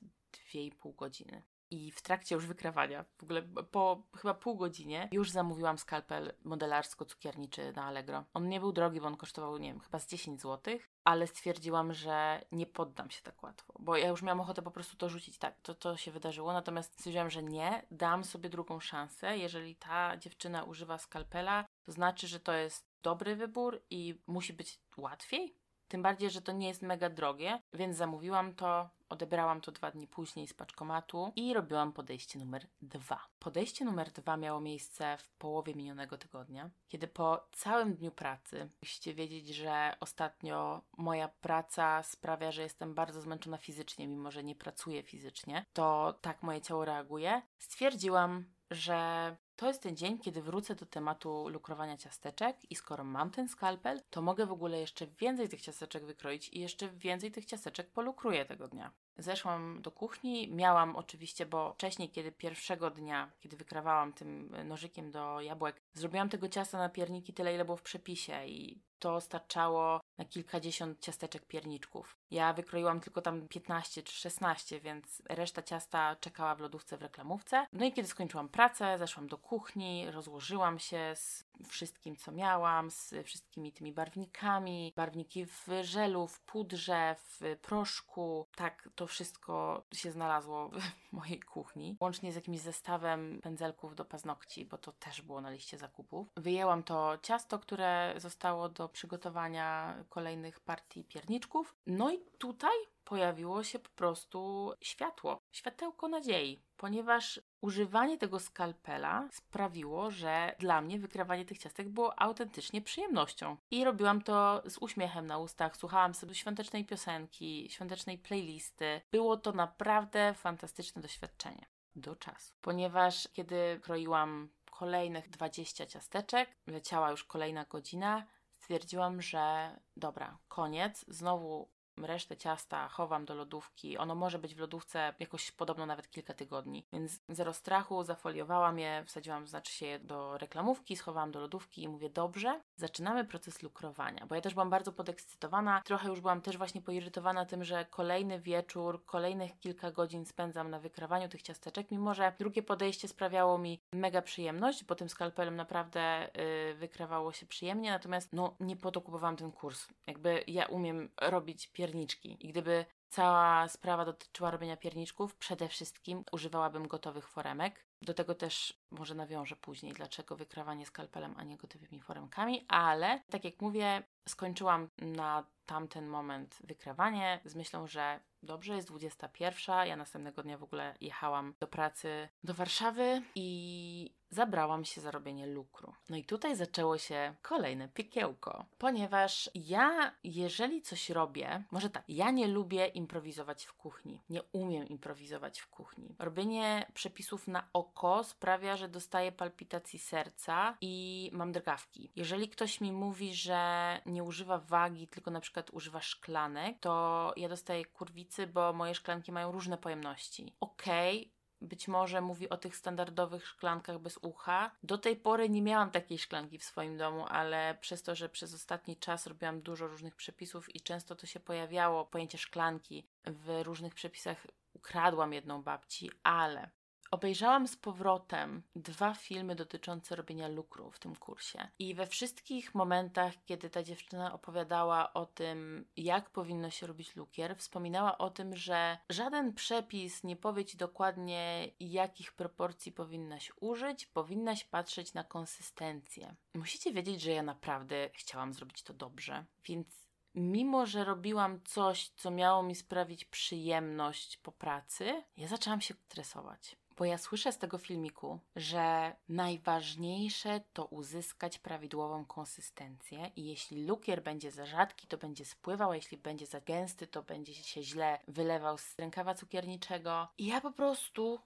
2,5 0.54 0.96
godziny. 0.96 1.44
I 1.72 1.92
w 1.92 2.02
trakcie 2.02 2.36
już 2.36 2.46
wykrawania, 2.46 3.06
w 3.18 3.24
ogóle 3.24 3.42
po 3.72 4.04
chyba 4.18 4.34
pół 4.34 4.56
godzinie, 4.56 5.10
już 5.12 5.32
zamówiłam 5.32 5.78
skalpel 5.78 6.34
modelarsko-cukierniczy 6.46 7.76
na 7.76 7.84
Allegro. 7.86 8.26
On 8.34 8.50
nie 8.50 8.60
był 8.60 8.72
drogi, 8.72 9.02
bo 9.02 9.08
on 9.08 9.18
kosztował, 9.18 9.58
nie 9.58 9.70
wiem, 9.70 9.80
chyba 9.80 10.00
z 10.00 10.08
10 10.08 10.42
zł, 10.42 10.80
ale 11.04 11.28
stwierdziłam, 11.28 11.94
że 11.94 12.46
nie 12.52 12.66
poddam 12.66 13.10
się 13.10 13.22
tak 13.22 13.44
łatwo, 13.44 13.74
bo 13.80 13.98
ja 13.98 14.08
już 14.08 14.22
miałam 14.22 14.42
ochotę 14.42 14.62
po 14.62 14.72
prostu 14.72 14.98
to 14.98 15.10
rzucić. 15.10 15.38
Tak, 15.38 15.60
to, 15.62 15.76
to 15.76 15.98
się 15.98 16.12
wydarzyło, 16.12 16.54
natomiast 16.54 16.94
stwierdziłam, 16.94 17.30
że 17.30 17.44
nie, 17.44 17.86
dam 17.92 18.24
sobie 18.24 18.50
drugą 18.50 18.80
szansę. 18.80 19.38
Jeżeli 19.38 19.76
ta 19.76 20.18
dziewczyna 20.18 20.64
używa 20.64 20.98
skalpela, 20.98 21.66
to 21.86 21.92
znaczy, 21.92 22.28
że 22.28 22.40
to 22.40 22.54
jest 22.54 22.88
dobry 23.04 23.36
wybór 23.36 23.82
i 23.90 24.22
musi 24.28 24.54
być 24.54 24.80
łatwiej. 24.98 25.67
Tym 25.88 26.02
bardziej, 26.02 26.30
że 26.30 26.42
to 26.42 26.52
nie 26.52 26.68
jest 26.68 26.82
mega 26.82 27.10
drogie, 27.10 27.62
więc 27.74 27.98
zamówiłam 27.98 28.54
to, 28.56 28.90
odebrałam 29.10 29.62
to 29.62 29.72
dwa 29.72 29.92
dni 29.92 30.08
później 30.08 30.48
z 30.48 30.54
paczkomatu 30.54 31.32
i 31.36 31.54
robiłam 31.54 31.94
podejście 31.94 32.40
numer 32.40 32.68
dwa. 32.82 33.28
Podejście 33.40 33.86
numer 33.86 34.12
dwa 34.12 34.38
miało 34.38 34.62
miejsce 34.62 35.18
w 35.18 35.30
połowie 35.30 35.76
minionego 35.76 36.18
tygodnia, 36.18 36.70
kiedy 36.88 37.08
po 37.08 37.48
całym 37.52 37.96
dniu 37.96 38.12
pracy, 38.12 38.70
musicie 38.82 39.14
wiedzieć, 39.14 39.48
że 39.48 39.98
ostatnio 40.00 40.82
moja 40.98 41.28
praca 41.28 42.04
sprawia, 42.04 42.52
że 42.52 42.62
jestem 42.62 42.94
bardzo 42.94 43.22
zmęczona 43.22 43.58
fizycznie, 43.58 44.08
mimo 44.08 44.32
że 44.32 44.44
nie 44.44 44.56
pracuję 44.56 45.04
fizycznie, 45.04 45.66
to 45.74 46.18
tak 46.22 46.44
moje 46.44 46.62
ciało 46.62 46.86
reaguje. 46.86 47.42
Stwierdziłam, 47.58 48.46
że 48.72 49.36
to 49.58 49.68
jest 49.68 49.82
ten 49.82 49.96
dzień, 49.96 50.20
kiedy 50.20 50.42
wrócę 50.42 50.76
do 50.76 50.86
tematu 50.86 51.50
lukrowania 51.50 51.98
ciasteczek 51.98 52.58
i 52.70 52.76
skoro 52.76 53.04
mam 53.04 53.32
ten 53.32 53.50
skalpel, 53.50 54.02
to 54.10 54.22
mogę 54.22 54.46
w 54.46 54.52
ogóle 54.52 54.80
jeszcze 54.80 55.08
więcej 55.08 55.50
tych 55.50 55.62
ciasteczek 55.62 56.06
wykroić 56.06 56.50
i 56.50 56.60
jeszcze 56.60 56.90
więcej 56.90 57.32
tych 57.32 57.46
ciasteczek 57.46 57.90
polukruję 57.92 58.46
tego 58.46 58.68
dnia. 58.68 58.92
Zeszłam 59.18 59.82
do 59.82 59.92
kuchni, 59.92 60.52
miałam 60.52 60.96
oczywiście, 60.96 61.46
bo 61.46 61.74
wcześniej, 61.74 62.10
kiedy 62.10 62.32
pierwszego 62.32 62.90
dnia, 62.90 63.32
kiedy 63.40 63.58
wykrawałam 63.58 64.14
tym 64.14 64.56
nożykiem 64.66 65.12
do 65.12 65.42
jabłek, 65.42 65.82
zrobiłam 65.94 66.30
tego 66.30 66.50
ciasta 66.50 66.78
na 66.78 66.90
pierniki 66.90 67.34
tyle, 67.34 67.54
ile 67.54 67.66
było 67.66 67.78
w 67.78 67.82
przepisie 67.82 68.46
i 68.46 68.82
to 69.00 69.22
starczało 69.22 70.02
na 70.18 70.26
kilkadziesiąt 70.26 71.00
ciasteczek 71.00 71.46
pierniczków. 71.46 72.18
Ja 72.32 72.54
wykroiłam 72.54 73.00
tylko 73.00 73.22
tam 73.22 73.48
15 73.48 74.04
czy 74.04 74.14
16, 74.14 74.80
więc 74.80 75.22
reszta 75.30 75.64
ciasta 75.64 76.16
czekała 76.16 76.56
w 76.56 76.60
lodówce 76.60 76.98
w 76.98 77.02
reklamówce. 77.02 77.68
No 77.74 77.86
i 77.86 77.94
kiedy 77.94 78.08
skończyłam 78.08 78.50
pracę, 78.50 78.98
zeszłam 78.98 79.28
do 79.28 79.38
kuchni, 79.38 80.12
rozłożyłam 80.12 80.80
się 80.80 81.14
z 81.16 81.44
wszystkim, 81.68 82.16
co 82.16 82.32
miałam, 82.32 82.92
z 82.92 83.14
wszystkimi 83.26 83.72
tymi 83.72 83.94
barwnikami, 83.94 84.94
barwniki 84.96 85.46
w 85.46 85.68
żelu, 85.82 86.28
w 86.28 86.40
pudrze, 86.40 87.16
w 87.16 87.58
proszku. 87.62 88.48
Tak, 88.56 88.90
to 88.96 89.08
wszystko 89.08 89.84
się 89.94 90.12
znalazło 90.12 90.70
w 90.70 90.82
mojej 91.18 91.40
kuchni, 91.40 91.98
łącznie 92.02 92.32
z 92.32 92.36
jakimś 92.36 92.60
zestawem 92.60 93.40
pędzelków 93.44 93.96
do 93.96 94.06
paznokci, 94.06 94.66
bo 94.66 94.78
to 94.78 94.92
też 94.92 95.22
było 95.22 95.42
na 95.42 95.50
liście 95.50 95.78
zakupów. 95.78 96.28
Wyjęłam 96.36 96.84
to 96.84 97.18
ciasto, 97.22 97.60
które 97.60 98.14
zostało 98.18 98.70
do 98.70 98.90
przygotowania 98.90 99.96
kolejnych 100.10 100.60
partii 100.60 101.04
pierniczków. 101.04 101.76
No 101.88 102.12
i 102.12 102.20
tutaj 102.38 102.78
pojawiło 103.08 103.64
się 103.64 103.80
po 103.80 103.90
prostu 103.90 104.72
światło, 104.82 105.42
światełko 105.52 106.08
nadziei, 106.08 106.60
ponieważ 106.78 107.42
używanie 107.62 108.18
tego 108.18 108.40
skalpela 108.40 109.30
sprawiło, 109.32 110.12
że 110.12 110.56
dla 110.60 110.82
mnie 110.82 111.00
wykrawanie 111.00 111.46
tych 111.46 111.58
ciastek 111.58 111.90
było 111.90 112.20
autentycznie 112.20 112.82
przyjemnością. 112.82 113.58
I 113.72 113.84
robiłam 113.84 114.22
to 114.22 114.62
z 114.66 114.78
uśmiechem 114.78 115.28
na 115.28 115.38
ustach, 115.38 115.78
słuchałam 115.78 116.14
sobie 116.14 116.36
świątecznej 116.36 116.86
piosenki, 116.86 117.68
świątecznej 117.70 118.18
playlisty. 118.18 119.02
Było 119.12 119.38
to 119.38 119.52
naprawdę 119.52 120.34
fantastyczne 120.34 121.02
doświadczenie. 121.02 121.66
Do 121.96 122.16
czasu. 122.16 122.54
Ponieważ 122.62 123.28
kiedy 123.34 123.80
kroiłam 123.84 124.50
kolejnych 124.72 125.30
20 125.30 125.86
ciasteczek, 125.86 126.50
leciała 126.68 127.12
już 127.12 127.24
kolejna 127.24 127.66
godzina, 127.66 128.26
stwierdziłam, 128.58 129.22
że 129.22 129.76
dobra, 129.98 130.38
koniec, 130.48 131.06
znowu 131.08 131.77
resztę 132.06 132.38
ciasta 132.38 132.88
chowam 132.88 133.26
do 133.26 133.36
lodówki. 133.36 133.98
Ono 133.98 134.16
może 134.16 134.40
być 134.40 134.56
w 134.56 134.60
lodówce 134.60 135.14
jakoś 135.20 135.52
podobno 135.52 135.86
nawet 135.86 136.10
kilka 136.10 136.34
tygodni. 136.34 136.86
Więc 136.94 137.20
zero 137.30 137.54
strachu, 137.54 138.04
zafoliowałam 138.04 138.80
je, 138.80 139.04
wsadziłam, 139.06 139.48
znaczy 139.48 139.74
się 139.74 140.00
do 140.00 140.38
reklamówki, 140.38 140.98
schowałam 140.98 141.32
do 141.32 141.40
lodówki 141.40 141.84
i 141.84 141.88
mówię, 141.88 142.10
dobrze, 142.10 142.62
zaczynamy 142.78 143.26
proces 143.26 143.62
lukrowania. 143.64 144.26
Bo 144.26 144.36
ja 144.36 144.42
też 144.42 144.54
byłam 144.54 144.70
bardzo 144.70 144.92
podekscytowana, 144.92 145.82
trochę 145.86 146.10
już 146.10 146.22
byłam 146.22 146.42
też 146.42 146.58
właśnie 146.58 146.82
poirytowana 146.82 147.46
tym, 147.46 147.64
że 147.64 147.86
kolejny 147.86 148.40
wieczór, 148.40 149.06
kolejnych 149.06 149.60
kilka 149.60 149.92
godzin 149.92 150.26
spędzam 150.26 150.70
na 150.70 150.80
wykrawaniu 150.80 151.30
tych 151.30 151.42
ciasteczek, 151.42 151.92
mimo 151.92 152.14
że 152.14 152.34
drugie 152.40 152.64
podejście 152.64 153.08
sprawiało 153.08 153.58
mi 153.58 153.82
mega 153.94 154.22
przyjemność, 154.22 154.84
bo 154.84 154.96
tym 154.96 155.10
skalpelem 155.10 155.56
naprawdę 155.56 156.30
yy, 156.36 156.76
wykrawało 156.76 157.34
się 157.34 157.46
przyjemnie, 157.46 157.92
natomiast 157.92 158.34
no 158.34 158.56
nie 158.60 158.76
po 158.76 158.92
to 158.92 159.02
kupowałam 159.02 159.36
ten 159.36 159.52
kurs. 159.52 159.88
Jakby 160.08 160.44
ja 160.48 160.66
umiem 160.66 161.10
robić 161.22 161.68
pierniczki. 161.68 162.38
I 162.40 162.48
gdyby 162.48 162.86
cała 163.10 163.68
sprawa 163.68 164.06
dotyczyła 164.06 164.52
robienia 164.52 164.78
pierniczków, 164.78 165.36
przede 165.36 165.68
wszystkim 165.68 166.24
używałabym 166.32 166.88
gotowych 166.88 167.28
foremek, 167.28 167.88
Do 168.02 168.14
tego 168.14 168.36
też 168.36 168.74
może 168.92 169.16
nawiążę 169.16 169.56
później, 169.56 169.94
dlaczego 169.94 170.36
wykrawanie 170.36 170.86
skalpelem, 170.86 171.34
a 171.38 171.44
nie 171.44 171.58
gotowymi 171.58 172.00
foremkami, 172.00 172.66
ale 172.68 173.22
tak 173.32 173.46
jak 173.46 173.62
mówię, 173.62 174.04
skończyłam 174.30 174.90
na 174.98 175.46
tamten 175.66 176.08
moment 176.08 176.58
wykrawanie 176.64 177.40
z 177.46 177.56
myślą, 177.56 177.88
że 177.88 178.20
dobrze, 178.44 178.76
jest 178.76 178.88
21. 178.88 179.88
Ja 179.88 179.96
następnego 179.96 180.44
dnia 180.44 180.58
w 180.58 180.64
ogóle 180.64 180.96
jechałam 181.02 181.54
do 181.60 181.68
pracy 181.68 182.30
do 182.44 182.54
Warszawy 182.54 183.22
i 183.36 184.16
zabrałam 184.30 184.86
się 184.86 185.02
za 185.02 185.12
robienie 185.12 185.48
lukru. 185.48 185.94
No 186.10 186.18
i 186.18 186.24
tutaj 186.24 186.56
zaczęło 186.56 186.98
się 186.98 187.36
kolejne 187.42 187.90
piekiełko, 187.90 188.66
ponieważ 188.78 189.50
ja, 189.56 190.16
jeżeli 190.24 190.82
coś 190.82 191.10
robię, 191.10 191.64
może 191.72 191.90
tak, 191.90 192.04
ja 192.08 192.32
nie 192.32 192.48
lubię 192.48 192.88
improwizować 192.88 193.66
w 193.66 193.74
kuchni. 193.74 194.22
Nie 194.30 194.44
umiem 194.44 194.88
improwizować 194.88 195.60
w 195.60 195.68
kuchni. 195.68 196.16
Robienie 196.20 196.92
przepisów 196.94 197.48
na 197.48 197.70
oko 197.74 198.24
sprawia, 198.24 198.78
że 198.78 198.90
dostaję 198.90 199.32
palpitacji 199.32 200.00
serca 200.00 200.78
i 200.82 201.30
mam 201.34 201.52
drgawki. 201.52 202.12
Jeżeli 202.16 202.50
ktoś 202.50 202.82
mi 202.82 202.92
mówi, 202.92 203.34
że 203.34 204.02
nie 204.06 204.24
używa 204.24 204.58
wagi, 204.58 205.08
tylko 205.08 205.32
na 205.32 205.40
przykład 205.40 205.70
używa 205.70 206.02
szklanek, 206.02 206.80
to 206.80 207.34
ja 207.38 207.50
dostaję 207.50 207.86
kurwicy, 207.86 208.48
bo 208.48 208.74
moje 208.74 208.96
szklanki 208.96 209.32
mają 209.32 209.52
różne 209.52 209.78
pojemności. 209.78 210.56
Okej, 210.60 211.20
okay, 211.22 211.37
być 211.62 211.88
może 211.88 212.22
mówi 212.22 212.50
o 212.50 212.58
tych 212.58 212.76
standardowych 212.76 213.48
szklankach 213.48 214.00
bez 214.00 214.18
ucha. 214.18 214.72
Do 214.84 214.98
tej 214.98 215.16
pory 215.16 215.50
nie 215.50 215.62
miałam 215.62 215.92
takiej 215.92 216.18
szklanki 216.20 216.58
w 216.58 216.64
swoim 216.64 216.98
domu, 216.98 217.26
ale 217.30 217.78
przez 217.82 218.04
to, 218.04 218.16
że 218.16 218.30
przez 218.30 218.54
ostatni 218.54 218.98
czas 218.98 219.28
robiłam 219.28 219.62
dużo 219.62 219.88
różnych 219.88 220.16
przepisów 220.16 220.76
i 220.76 220.82
często 220.82 221.16
to 221.16 221.28
się 221.28 221.40
pojawiało, 221.40 222.06
pojęcie 222.06 222.38
szklanki 222.38 223.08
w 223.26 223.62
różnych 223.64 223.96
przepisach 223.96 224.48
ukradłam 224.74 225.34
jedną 225.34 225.64
babci, 225.64 226.12
ale 226.24 226.70
Obejrzałam 227.12 227.68
z 227.68 227.76
powrotem 227.76 228.64
dwa 228.76 229.14
filmy 229.14 229.56
dotyczące 229.56 230.16
robienia 230.16 230.48
lukru 230.48 230.92
w 230.92 231.00
tym 231.00 231.16
kursie. 231.16 231.68
I 231.80 231.96
we 231.96 232.08
wszystkich 232.08 232.76
momentach, 232.76 233.34
kiedy 233.46 233.70
ta 233.70 233.84
dziewczyna 233.84 234.34
opowiadała 234.34 235.14
o 235.14 235.26
tym, 235.26 235.86
jak 235.98 236.30
powinno 236.30 236.70
się 236.70 236.88
robić 236.88 237.16
lukier, 237.16 237.58
wspominała 237.58 238.18
o 238.18 238.30
tym, 238.30 238.56
że 238.56 238.98
żaden 239.10 239.54
przepis 239.54 240.24
nie 240.24 240.36
powie 240.36 240.66
ci 240.66 240.78
dokładnie, 240.78 241.72
jakich 241.80 242.34
proporcji 242.34 242.92
powinnaś 242.92 243.52
użyć, 243.60 244.06
powinnaś 244.06 244.64
patrzeć 244.64 245.14
na 245.14 245.24
konsystencję. 245.24 246.36
Musicie 246.54 246.94
wiedzieć, 246.94 247.22
że 247.22 247.32
ja 247.32 247.44
naprawdę 247.44 248.10
chciałam 248.14 248.54
zrobić 248.54 248.84
to 248.84 248.94
dobrze, 248.94 249.46
więc 249.66 249.88
mimo 250.36 250.86
że 250.86 251.04
robiłam 251.04 251.62
coś, 251.64 252.10
co 252.10 252.32
miało 252.32 252.64
mi 252.64 252.76
sprawić 252.76 253.26
przyjemność 253.26 254.38
po 254.38 254.52
pracy, 254.52 255.24
ja 255.38 255.48
zaczęłam 255.48 255.82
się 255.82 255.94
stresować. 255.94 256.76
Bo 256.98 257.06
ja 257.06 257.18
słyszę 257.18 257.52
z 257.52 257.58
tego 257.58 257.78
filmiku, 257.78 258.40
że 258.56 259.16
najważniejsze 259.30 260.62
to 260.74 260.86
uzyskać 260.86 261.60
prawidłową 261.60 262.26
konsystencję 262.26 263.32
i 263.36 263.46
jeśli 263.46 263.86
lukier 263.86 264.24
będzie 264.24 264.52
za 264.52 264.66
rzadki, 264.66 265.08
to 265.08 265.18
będzie 265.18 265.46
spływał, 265.46 265.92
a 265.92 265.96
jeśli 265.96 266.18
będzie 266.18 266.46
za 266.46 266.62
gęsty, 266.62 267.08
to 267.08 267.24
będzie 267.24 267.54
się 267.54 267.84
źle 267.84 268.20
wylewał 268.28 268.78
z 268.78 268.96
rękawa 269.00 269.34
cukierniczego. 269.36 270.28
I 270.38 270.46
ja 270.46 270.62
po 270.62 270.72
prostu 270.72 271.40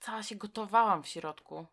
cała 0.00 0.22
się 0.22 0.36
gotowałam 0.36 1.02
w 1.02 1.08
środku, 1.08 1.66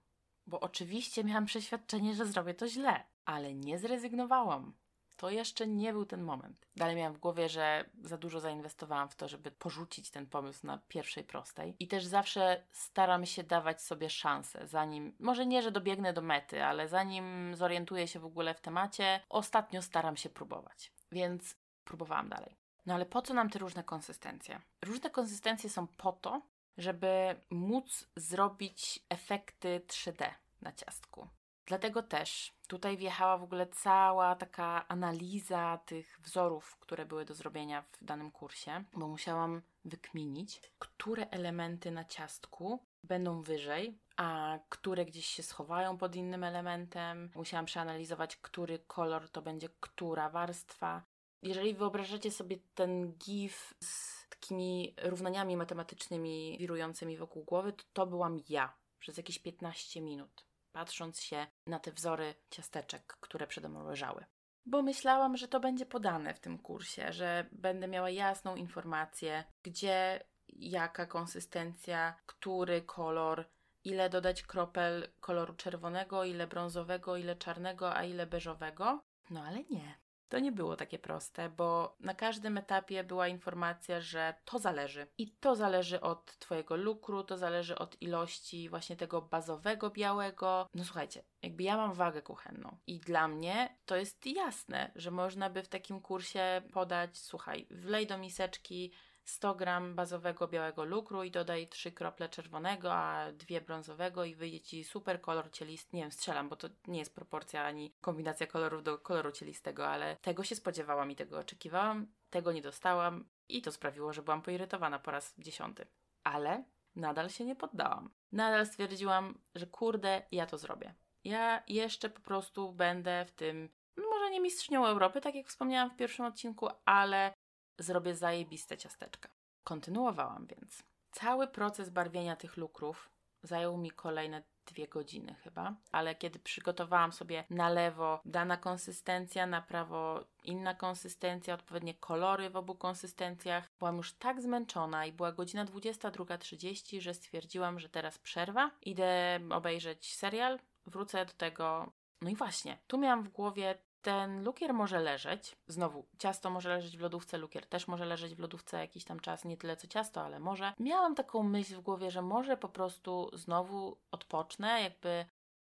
bo 0.48 0.60
oczywiście 0.60 1.24
miałam 1.24 1.46
przeświadczenie, 1.46 2.16
że 2.16 2.26
zrobię 2.26 2.54
to 2.54 2.68
źle, 2.68 3.04
ale 3.26 3.54
nie 3.54 3.80
zrezygnowałam 3.80 4.74
to 5.18 5.30
jeszcze 5.30 5.68
nie 5.68 5.94
był 5.94 6.06
ten 6.06 6.22
moment. 6.22 6.68
Dalej 6.76 6.96
miałam 6.96 7.14
w 7.14 7.20
głowie, 7.20 7.50
że 7.50 7.86
za 8.04 8.18
dużo 8.18 8.40
zainwestowałam 8.40 9.10
w 9.10 9.16
to, 9.16 9.28
żeby 9.28 9.52
porzucić 9.52 10.12
ten 10.12 10.26
pomysł 10.26 10.68
na 10.68 10.78
pierwszej 10.88 11.24
prostej. 11.24 11.76
I 11.80 11.88
też 11.88 12.06
zawsze 12.06 12.64
staram 12.72 13.26
się 13.26 13.44
dawać 13.44 13.82
sobie 13.82 14.10
szansę, 14.10 14.68
zanim, 14.68 15.16
może 15.20 15.46
nie, 15.46 15.62
że 15.62 15.72
dobiegnę 15.72 16.14
do 16.14 16.22
mety, 16.22 16.64
ale 16.64 16.88
zanim 16.88 17.56
zorientuję 17.56 18.08
się 18.08 18.20
w 18.20 18.26
ogóle 18.26 18.54
w 18.54 18.62
temacie, 18.62 19.22
ostatnio 19.30 19.82
staram 19.82 20.18
się 20.18 20.30
próbować. 20.30 20.92
Więc 21.12 21.56
próbowałam 21.84 22.30
dalej. 22.30 22.56
No 22.86 22.94
ale 22.94 23.06
po 23.06 23.22
co 23.22 23.34
nam 23.34 23.50
te 23.50 23.60
różne 23.60 23.84
konsystencje? 23.84 24.62
Różne 24.82 25.10
konsystencje 25.10 25.70
są 25.70 25.88
po 25.88 26.12
to, 26.12 26.42
żeby 26.78 27.36
móc 27.50 28.08
zrobić 28.16 29.06
efekty 29.10 29.82
3D 29.88 30.30
na 30.62 30.72
ciastku. 30.72 31.28
Dlatego 31.66 32.04
też 32.04 32.54
tutaj 32.68 32.98
wjechała 32.98 33.38
w 33.38 33.44
ogóle 33.44 33.68
cała 33.68 34.36
taka 34.36 34.88
analiza 34.88 35.80
tych 35.86 36.20
wzorów, 36.24 36.78
które 36.80 37.06
były 37.06 37.26
do 37.26 37.34
zrobienia 37.34 37.82
w 37.82 38.04
danym 38.04 38.32
kursie, 38.32 38.84
bo 38.94 39.08
musiałam 39.08 39.62
wykminić, 39.86 40.62
które 40.80 41.30
elementy 41.30 41.92
na 41.92 42.06
ciastku 42.06 42.80
będą 43.04 43.42
wyżej, 43.42 43.98
a 44.18 44.60
które 44.70 45.06
gdzieś 45.06 45.26
się 45.26 45.44
schowają 45.44 45.98
pod 45.98 46.16
innym 46.16 46.44
elementem. 46.44 47.32
Musiałam 47.36 47.66
przeanalizować, 47.66 48.38
który 48.38 48.80
kolor 48.80 49.30
to 49.30 49.42
będzie 49.42 49.70
która 49.80 50.30
warstwa. 50.30 51.04
Jeżeli 51.42 51.74
wyobrażacie 51.74 52.32
sobie 52.32 52.58
ten 52.76 53.14
GIF 53.14 53.74
z 53.80 54.26
takimi 54.30 54.96
równaniami 55.02 55.58
matematycznymi 55.58 56.58
wirującymi 56.60 57.18
wokół 57.18 57.44
głowy, 57.44 57.74
to 57.74 57.84
to 57.94 58.08
byłam 58.08 58.40
ja 58.50 58.74
przez 59.00 59.18
jakieś 59.18 59.40
15 59.40 60.02
minut 60.02 60.46
patrząc 60.76 61.22
się 61.22 61.48
na 61.68 61.80
te 61.80 61.92
wzory 61.92 62.36
ciasteczek, 62.50 63.18
które 63.20 63.48
przede 63.48 63.70
mną 63.70 63.88
leżały. 63.88 64.26
Bo 64.66 64.82
myślałam, 64.82 65.38
że 65.38 65.48
to 65.48 65.60
będzie 65.60 65.86
podane 65.86 66.34
w 66.34 66.40
tym 66.40 66.58
kursie, 66.58 67.14
że 67.14 67.46
będę 67.52 67.88
miała 67.88 68.10
jasną 68.10 68.56
informację, 68.56 69.44
gdzie, 69.64 70.26
jaka 70.48 71.06
konsystencja, 71.06 72.16
który 72.26 72.82
kolor, 72.82 73.46
ile 73.84 74.10
dodać 74.10 74.44
kropel 74.44 75.08
koloru 75.20 75.54
czerwonego, 75.54 76.24
ile 76.24 76.48
brązowego, 76.48 77.18
ile 77.18 77.36
czarnego, 77.36 77.96
a 77.96 78.04
ile 78.04 78.26
beżowego. 78.28 79.04
No 79.30 79.44
ale 79.44 79.64
nie. 79.64 79.96
To 80.30 80.40
nie 80.40 80.52
było 80.52 80.76
takie 80.76 81.00
proste, 81.00 81.50
bo 81.50 81.96
na 82.00 82.14
każdym 82.14 82.58
etapie 82.58 83.04
była 83.04 83.28
informacja, 83.28 84.02
że 84.02 84.34
to 84.46 84.60
zależy. 84.60 85.08
I 85.18 85.32
to 85.32 85.56
zależy 85.56 86.02
od 86.02 86.40
Twojego 86.40 86.76
lukru, 86.76 87.24
to 87.24 87.38
zależy 87.38 87.78
od 87.78 88.02
ilości 88.02 88.70
właśnie 88.70 88.96
tego 88.96 89.22
bazowego 89.22 89.90
białego. 89.90 90.70
No 90.74 90.84
słuchajcie, 90.84 91.24
jakby 91.42 91.64
ja 91.64 91.78
mam 91.78 91.94
wagę 91.94 92.22
kuchenną 92.22 92.78
i 92.88 93.00
dla 93.00 93.28
mnie 93.28 93.78
to 93.86 93.96
jest 93.96 94.26
jasne, 94.26 94.92
że 94.96 95.12
można 95.12 95.50
by 95.50 95.64
w 95.64 95.68
takim 95.68 96.02
kursie 96.02 96.62
podać, 96.74 97.18
słuchaj, 97.18 97.68
wlej 97.72 98.08
do 98.08 98.18
miseczki 98.18 98.92
100 99.26 99.56
gram 99.56 99.96
bazowego 99.96 100.48
białego 100.48 100.84
lukru 100.84 101.24
i 101.24 101.32
dodaj 101.32 101.68
3 101.68 101.92
krople 101.92 102.30
czerwonego, 102.30 102.94
a 102.94 103.32
dwie 103.32 103.62
brązowego 103.62 104.24
i 104.24 104.36
wyjdzie 104.36 104.62
Ci 104.62 104.84
super 104.84 105.22
kolor 105.22 105.52
cielisty. 105.52 105.96
Nie 105.96 106.02
wiem, 106.02 106.12
strzelam, 106.12 106.50
bo 106.50 106.56
to 106.56 106.68
nie 106.88 107.00
jest 107.00 107.16
proporcja 107.16 107.66
ani 107.66 107.94
kombinacja 108.02 108.48
kolorów 108.48 108.84
do 108.84 108.98
koloru 108.98 109.32
cielistego, 109.32 109.88
ale 109.88 110.16
tego 110.16 110.44
się 110.44 110.56
spodziewałam 110.56 111.12
i 111.12 111.16
tego 111.16 111.40
oczekiwałam, 111.40 112.08
tego 112.30 112.52
nie 112.52 112.62
dostałam 112.62 113.30
i 113.50 113.62
to 113.62 113.72
sprawiło, 113.72 114.14
że 114.14 114.22
byłam 114.22 114.42
poirytowana 114.42 115.00
po 115.00 115.12
raz 115.12 115.34
dziesiąty. 115.38 115.88
Ale 116.24 116.64
nadal 116.96 117.30
się 117.30 117.46
nie 117.46 117.56
poddałam. 117.56 118.10
Nadal 118.32 118.66
stwierdziłam, 118.66 119.42
że 119.56 119.68
kurde, 119.68 120.22
ja 120.32 120.46
to 120.46 120.58
zrobię. 120.58 120.94
Ja 121.24 121.64
jeszcze 121.68 122.10
po 122.10 122.22
prostu 122.22 122.74
będę 122.74 123.26
w 123.26 123.32
tym, 123.32 123.70
no 123.98 124.04
może 124.10 124.30
nie 124.30 124.42
mistrzynią 124.42 124.86
Europy, 124.86 125.22
tak 125.22 125.36
jak 125.36 125.48
wspomniałam 125.48 125.90
w 125.90 125.96
pierwszym 125.96 126.26
odcinku, 126.26 126.68
ale 126.86 127.34
zrobię 127.78 128.16
zajebiste 128.16 128.78
ciasteczka. 128.78 129.30
Kontynuowałam 129.64 130.48
więc. 130.48 130.84
Cały 131.12 131.48
proces 131.48 131.90
barwienia 131.90 132.36
tych 132.36 132.58
lukrów 132.58 133.10
zajął 133.44 133.78
mi 133.78 133.92
kolejne 133.92 134.44
dwie 134.66 134.88
godziny 134.88 135.36
chyba, 135.44 135.76
ale 135.92 136.16
kiedy 136.16 136.40
przygotowałam 136.40 137.12
sobie 137.12 137.44
na 137.50 137.70
lewo 137.70 138.22
dana 138.26 138.58
konsystencja, 138.58 139.46
na 139.46 139.62
prawo 139.62 140.26
inna 140.44 140.74
konsystencja, 140.74 141.54
odpowiednie 141.54 141.94
kolory 141.94 142.50
w 142.50 142.56
obu 142.56 142.76
konsystencjach, 142.76 143.72
byłam 143.80 143.98
już 143.98 144.14
tak 144.14 144.42
zmęczona 144.42 145.06
i 145.06 145.12
była 145.12 145.32
godzina 145.32 145.66
22.30, 145.66 147.02
że 147.02 147.14
stwierdziłam, 147.14 147.80
że 147.80 147.90
teraz 147.90 148.18
przerwa, 148.18 148.72
idę 148.82 149.40
obejrzeć 149.50 150.16
serial, 150.16 150.60
wrócę 150.86 151.26
do 151.26 151.34
tego. 151.34 151.92
No 152.22 152.30
i 152.30 152.36
właśnie, 152.36 152.78
tu 152.88 152.98
miałam 152.98 153.24
w 153.24 153.30
głowie 153.30 153.78
ten 154.06 154.44
lukier 154.44 154.74
może 154.74 155.00
leżeć, 155.00 155.56
znowu, 155.68 156.06
ciasto 156.18 156.50
może 156.50 156.70
leżeć 156.70 156.98
w 156.98 157.02
lodówce, 157.02 157.38
lukier 157.38 157.66
też 157.66 157.88
może 157.88 158.06
leżeć 158.06 158.36
w 158.36 158.40
lodówce 158.40 158.78
jakiś 158.78 159.04
tam 159.04 159.20
czas, 159.20 159.46
nie 159.46 159.58
tyle 159.58 159.78
co 159.78 159.88
ciasto, 159.88 160.22
ale 160.22 160.40
może. 160.40 160.74
Miałam 160.80 161.16
taką 161.16 161.44
myśl 161.44 161.76
w 161.76 161.82
głowie, 161.82 162.12
że 162.12 162.22
może 162.22 162.58
po 162.58 162.70
prostu 162.70 163.32
znowu 163.34 163.98
odpocznę, 164.12 164.82
jakby 164.82 165.26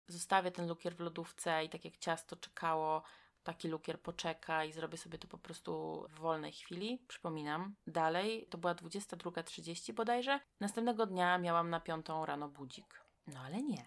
zostawię 0.07 0.51
ten 0.51 0.67
lukier 0.67 0.95
w 0.95 0.99
lodówce 0.99 1.63
i 1.63 1.69
tak 1.69 1.85
jak 1.85 1.97
ciasto 1.97 2.35
czekało, 2.35 3.01
taki 3.43 3.67
lukier 3.67 4.01
poczeka 4.01 4.63
i 4.63 4.71
zrobię 4.71 4.97
sobie 4.97 5.17
to 5.17 5.27
po 5.27 5.37
prostu 5.37 6.05
w 6.09 6.19
wolnej 6.19 6.51
chwili. 6.51 6.99
Przypominam, 7.07 7.75
dalej 7.87 8.47
to 8.49 8.57
była 8.57 8.75
22.30 8.75 9.93
bodajże. 9.93 10.39
Następnego 10.59 11.05
dnia 11.05 11.37
miałam 11.37 11.69
na 11.69 11.79
piątą 11.79 12.25
rano 12.25 12.49
budzik. 12.49 13.01
No 13.27 13.39
ale 13.39 13.63
nie. 13.63 13.85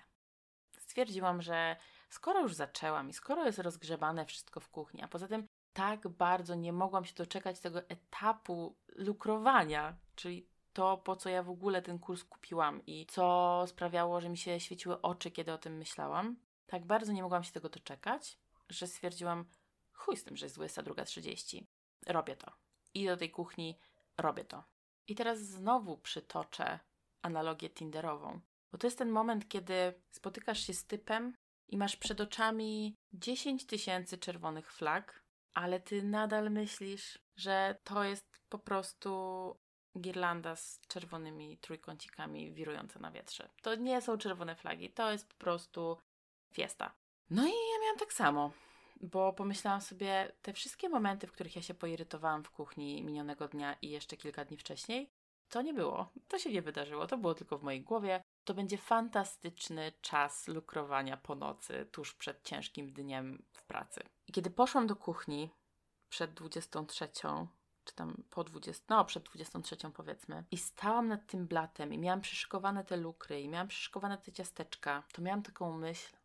Stwierdziłam, 0.78 1.42
że 1.42 1.76
skoro 2.10 2.40
już 2.40 2.54
zaczęłam 2.54 3.08
i 3.08 3.12
skoro 3.12 3.46
jest 3.46 3.58
rozgrzebane 3.58 4.26
wszystko 4.26 4.60
w 4.60 4.68
kuchni, 4.68 5.02
a 5.02 5.08
poza 5.08 5.28
tym 5.28 5.46
tak 5.72 6.08
bardzo 6.08 6.54
nie 6.54 6.72
mogłam 6.72 7.04
się 7.04 7.14
doczekać 7.14 7.60
tego 7.60 7.88
etapu 7.88 8.76
lukrowania, 8.96 9.96
czyli 10.14 10.48
to, 10.72 10.98
po 10.98 11.16
co 11.16 11.28
ja 11.28 11.42
w 11.42 11.50
ogóle 11.50 11.82
ten 11.82 11.98
kurs 11.98 12.24
kupiłam 12.24 12.86
i 12.86 13.06
co 13.06 13.64
sprawiało, 13.66 14.20
że 14.20 14.28
mi 14.28 14.38
się 14.38 14.60
świeciły 14.60 15.00
oczy, 15.02 15.30
kiedy 15.30 15.52
o 15.52 15.58
tym 15.58 15.76
myślałam, 15.76 16.36
tak 16.66 16.86
bardzo 16.86 17.12
nie 17.12 17.22
mogłam 17.22 17.44
się 17.44 17.52
tego 17.52 17.68
doczekać, 17.68 18.38
że 18.68 18.86
stwierdziłam, 18.86 19.44
chuj 19.92 20.16
z 20.16 20.24
tym, 20.24 20.36
że 20.36 20.46
jest 20.46 20.58
22.30. 20.58 21.64
Robię 22.06 22.36
to. 22.36 22.52
Idę 22.94 23.10
do 23.10 23.16
tej 23.16 23.30
kuchni, 23.30 23.78
robię 24.18 24.44
to. 24.44 24.64
I 25.06 25.14
teraz 25.14 25.38
znowu 25.38 25.98
przytoczę 25.98 26.78
analogię 27.22 27.70
Tinderową. 27.70 28.40
Bo 28.72 28.78
to 28.78 28.86
jest 28.86 28.98
ten 28.98 29.10
moment, 29.10 29.48
kiedy 29.48 30.02
spotykasz 30.10 30.60
się 30.66 30.74
z 30.74 30.86
typem 30.86 31.34
i 31.70 31.76
masz 31.76 31.96
przed 31.96 32.20
oczami 32.20 32.96
10 33.12 33.66
tysięcy 33.66 34.18
czerwonych 34.18 34.72
flag, 34.72 35.22
ale 35.54 35.80
ty 35.80 36.02
nadal 36.02 36.50
myślisz, 36.50 37.18
że 37.37 37.76
to 37.85 38.04
jest 38.04 38.40
po 38.48 38.59
prostu 38.59 39.11
girlanda 40.00 40.56
z 40.56 40.80
czerwonymi 40.88 41.59
trójkącikami 41.59 42.52
wirująca 42.52 43.00
na 43.00 43.11
wietrze. 43.11 43.50
To 43.62 43.74
nie 43.74 44.00
są 44.00 44.18
czerwone 44.18 44.56
flagi, 44.56 44.90
to 44.90 45.12
jest 45.12 45.28
po 45.28 45.37
prostu 45.37 45.96
fiesta. 46.52 46.94
No 47.30 47.42
i 47.42 47.50
ja 47.50 47.83
miałam 47.83 47.98
tak 47.98 48.12
samo, 48.12 48.52
bo 49.00 49.33
pomyślałam 49.33 49.80
sobie, 49.80 50.33
te 50.42 50.52
wszystkie 50.52 50.88
momenty, 50.88 51.26
w 51.26 51.33
których 51.33 51.56
ja 51.56 51.62
się 51.62 51.74
poirytowałam 51.74 52.44
w 52.44 52.50
kuchni 52.50 53.02
minionego 53.02 53.48
dnia 53.48 53.76
i 53.83 53.90
jeszcze 53.90 54.16
kilka 54.16 54.44
dni 54.44 54.56
wcześniej, 54.56 55.11
to 55.48 55.62
nie 55.62 55.74
było. 55.74 56.12
To 56.28 56.38
się 56.38 56.52
nie 56.52 56.62
wydarzyło. 56.62 57.06
To 57.06 57.18
było 57.18 57.35
tylko 57.35 57.59
w 57.59 57.62
mojej 57.62 57.83
głowie. 57.83 58.22
To 58.50 58.54
będzie 58.54 58.78
fantastyczny 58.78 59.92
czas 60.00 60.48
lukrowania 60.48 61.16
po 61.16 61.34
nocy, 61.34 61.86
tuż 61.92 62.14
przed 62.14 62.42
ciężkim 62.42 62.92
dniem 62.92 63.42
w 63.52 63.64
pracy. 63.64 64.00
I 64.26 64.32
kiedy 64.32 64.50
poszłam 64.50 64.86
do 64.86 64.96
kuchni 64.96 65.50
przed 66.08 66.34
23, 66.34 67.08
czy 67.84 67.94
tam 67.94 68.22
po 68.30 68.44
20, 68.44 68.84
no 68.88 69.04
przed 69.04 69.24
23 69.24 69.76
powiedzmy, 69.94 70.44
i 70.50 70.56
stałam 70.56 71.08
nad 71.08 71.26
tym 71.26 71.46
blatem 71.46 71.94
i 71.94 71.98
miałam 71.98 72.20
przyszykowane 72.20 72.84
te 72.84 72.96
lukry 72.96 73.40
i 73.40 73.48
miałam 73.48 73.68
przyszykowane 73.68 74.18
te 74.18 74.32
ciasteczka, 74.32 75.02
to 75.12 75.22
miałam 75.22 75.42
taką 75.42 75.78
myśl, 75.78 76.16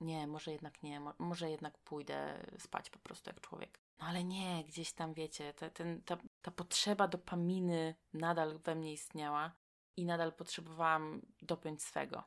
nie, 0.00 0.26
może 0.26 0.52
jednak 0.52 0.82
nie, 0.82 1.00
może 1.18 1.50
jednak 1.50 1.78
pójdę 1.78 2.46
spać 2.58 2.90
po 2.90 2.98
prostu 2.98 3.30
jak 3.30 3.40
człowiek. 3.40 3.80
No 3.98 4.06
ale 4.06 4.24
nie, 4.24 4.64
gdzieś 4.64 4.92
tam 4.92 5.14
wiecie, 5.14 5.54
te, 5.54 5.70
ten, 5.70 6.02
ta, 6.02 6.16
ta 6.42 6.50
potrzeba 6.50 7.08
dopaminy 7.08 7.94
nadal 8.12 8.58
we 8.58 8.74
mnie 8.74 8.92
istniała 8.92 9.52
i 9.98 10.04
nadal 10.04 10.32
potrzebowałam 10.32 11.22
dopiąć 11.42 11.82
swego. 11.82 12.22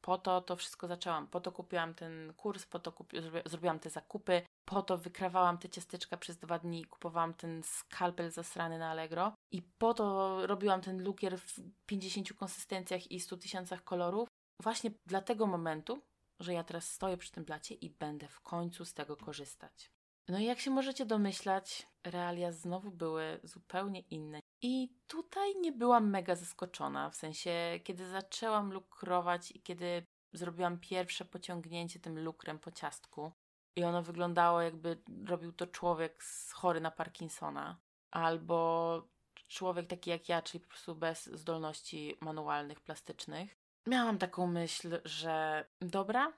Po 0.00 0.18
to 0.18 0.40
to 0.40 0.56
wszystko 0.56 0.88
zaczęłam, 0.88 1.26
po 1.26 1.40
to 1.40 1.52
kupiłam 1.52 1.94
ten 1.94 2.32
kurs, 2.36 2.66
po 2.66 2.78
to 2.78 2.90
kupi- 2.92 3.48
zrobiłam 3.48 3.78
te 3.78 3.90
zakupy, 3.90 4.42
po 4.64 4.82
to 4.82 4.98
wykrawałam 4.98 5.58
te 5.58 5.68
ciasteczka 5.68 6.16
przez 6.16 6.38
dwa 6.38 6.58
dni, 6.58 6.84
kupowałam 6.84 7.34
ten 7.34 7.62
skalpel 7.62 8.30
zasrany 8.30 8.78
na 8.78 8.90
Allegro 8.90 9.32
i 9.50 9.62
po 9.62 9.94
to 9.94 10.46
robiłam 10.46 10.80
ten 10.80 11.02
lukier 11.02 11.38
w 11.38 11.60
50 11.86 12.32
konsystencjach 12.32 13.10
i 13.10 13.20
100 13.20 13.36
tysiącach 13.36 13.84
kolorów. 13.84 14.28
Właśnie 14.62 14.90
dla 15.06 15.20
tego 15.20 15.46
momentu, 15.46 16.02
że 16.40 16.52
ja 16.52 16.64
teraz 16.64 16.90
stoję 16.90 17.16
przy 17.16 17.32
tym 17.32 17.44
blacie 17.44 17.74
i 17.74 17.90
będę 17.90 18.28
w 18.28 18.40
końcu 18.40 18.84
z 18.84 18.94
tego 18.94 19.16
korzystać. 19.16 19.90
No 20.28 20.38
i 20.38 20.44
jak 20.44 20.60
się 20.60 20.70
możecie 20.70 21.06
domyślać, 21.06 21.86
realia 22.04 22.52
znowu 22.52 22.90
były 22.90 23.40
zupełnie 23.42 24.00
inne. 24.00 24.41
I 24.62 24.94
tutaj 25.06 25.56
nie 25.60 25.72
byłam 25.72 26.10
mega 26.10 26.36
zaskoczona, 26.36 27.10
w 27.10 27.16
sensie, 27.16 27.80
kiedy 27.84 28.08
zaczęłam 28.08 28.72
lukrować 28.72 29.50
i 29.50 29.62
kiedy 29.62 30.06
zrobiłam 30.32 30.78
pierwsze 30.78 31.24
pociągnięcie 31.24 32.00
tym 32.00 32.18
lukrem 32.18 32.58
po 32.58 32.70
ciastku 32.70 33.32
i 33.76 33.84
ono 33.84 34.02
wyglądało 34.02 34.60
jakby 34.60 35.02
robił 35.26 35.52
to 35.52 35.66
człowiek 35.66 36.24
chory 36.52 36.80
na 36.80 36.90
Parkinsona 36.90 37.80
albo 38.10 39.08
człowiek 39.48 39.86
taki 39.86 40.10
jak 40.10 40.28
ja, 40.28 40.42
czyli 40.42 40.60
po 40.64 40.68
prostu 40.68 40.94
bez 40.94 41.26
zdolności 41.26 42.16
manualnych, 42.20 42.80
plastycznych. 42.80 43.56
Miałam 43.86 44.18
taką 44.18 44.46
myśl, 44.46 45.00
że 45.04 45.64
dobra, 45.80 46.32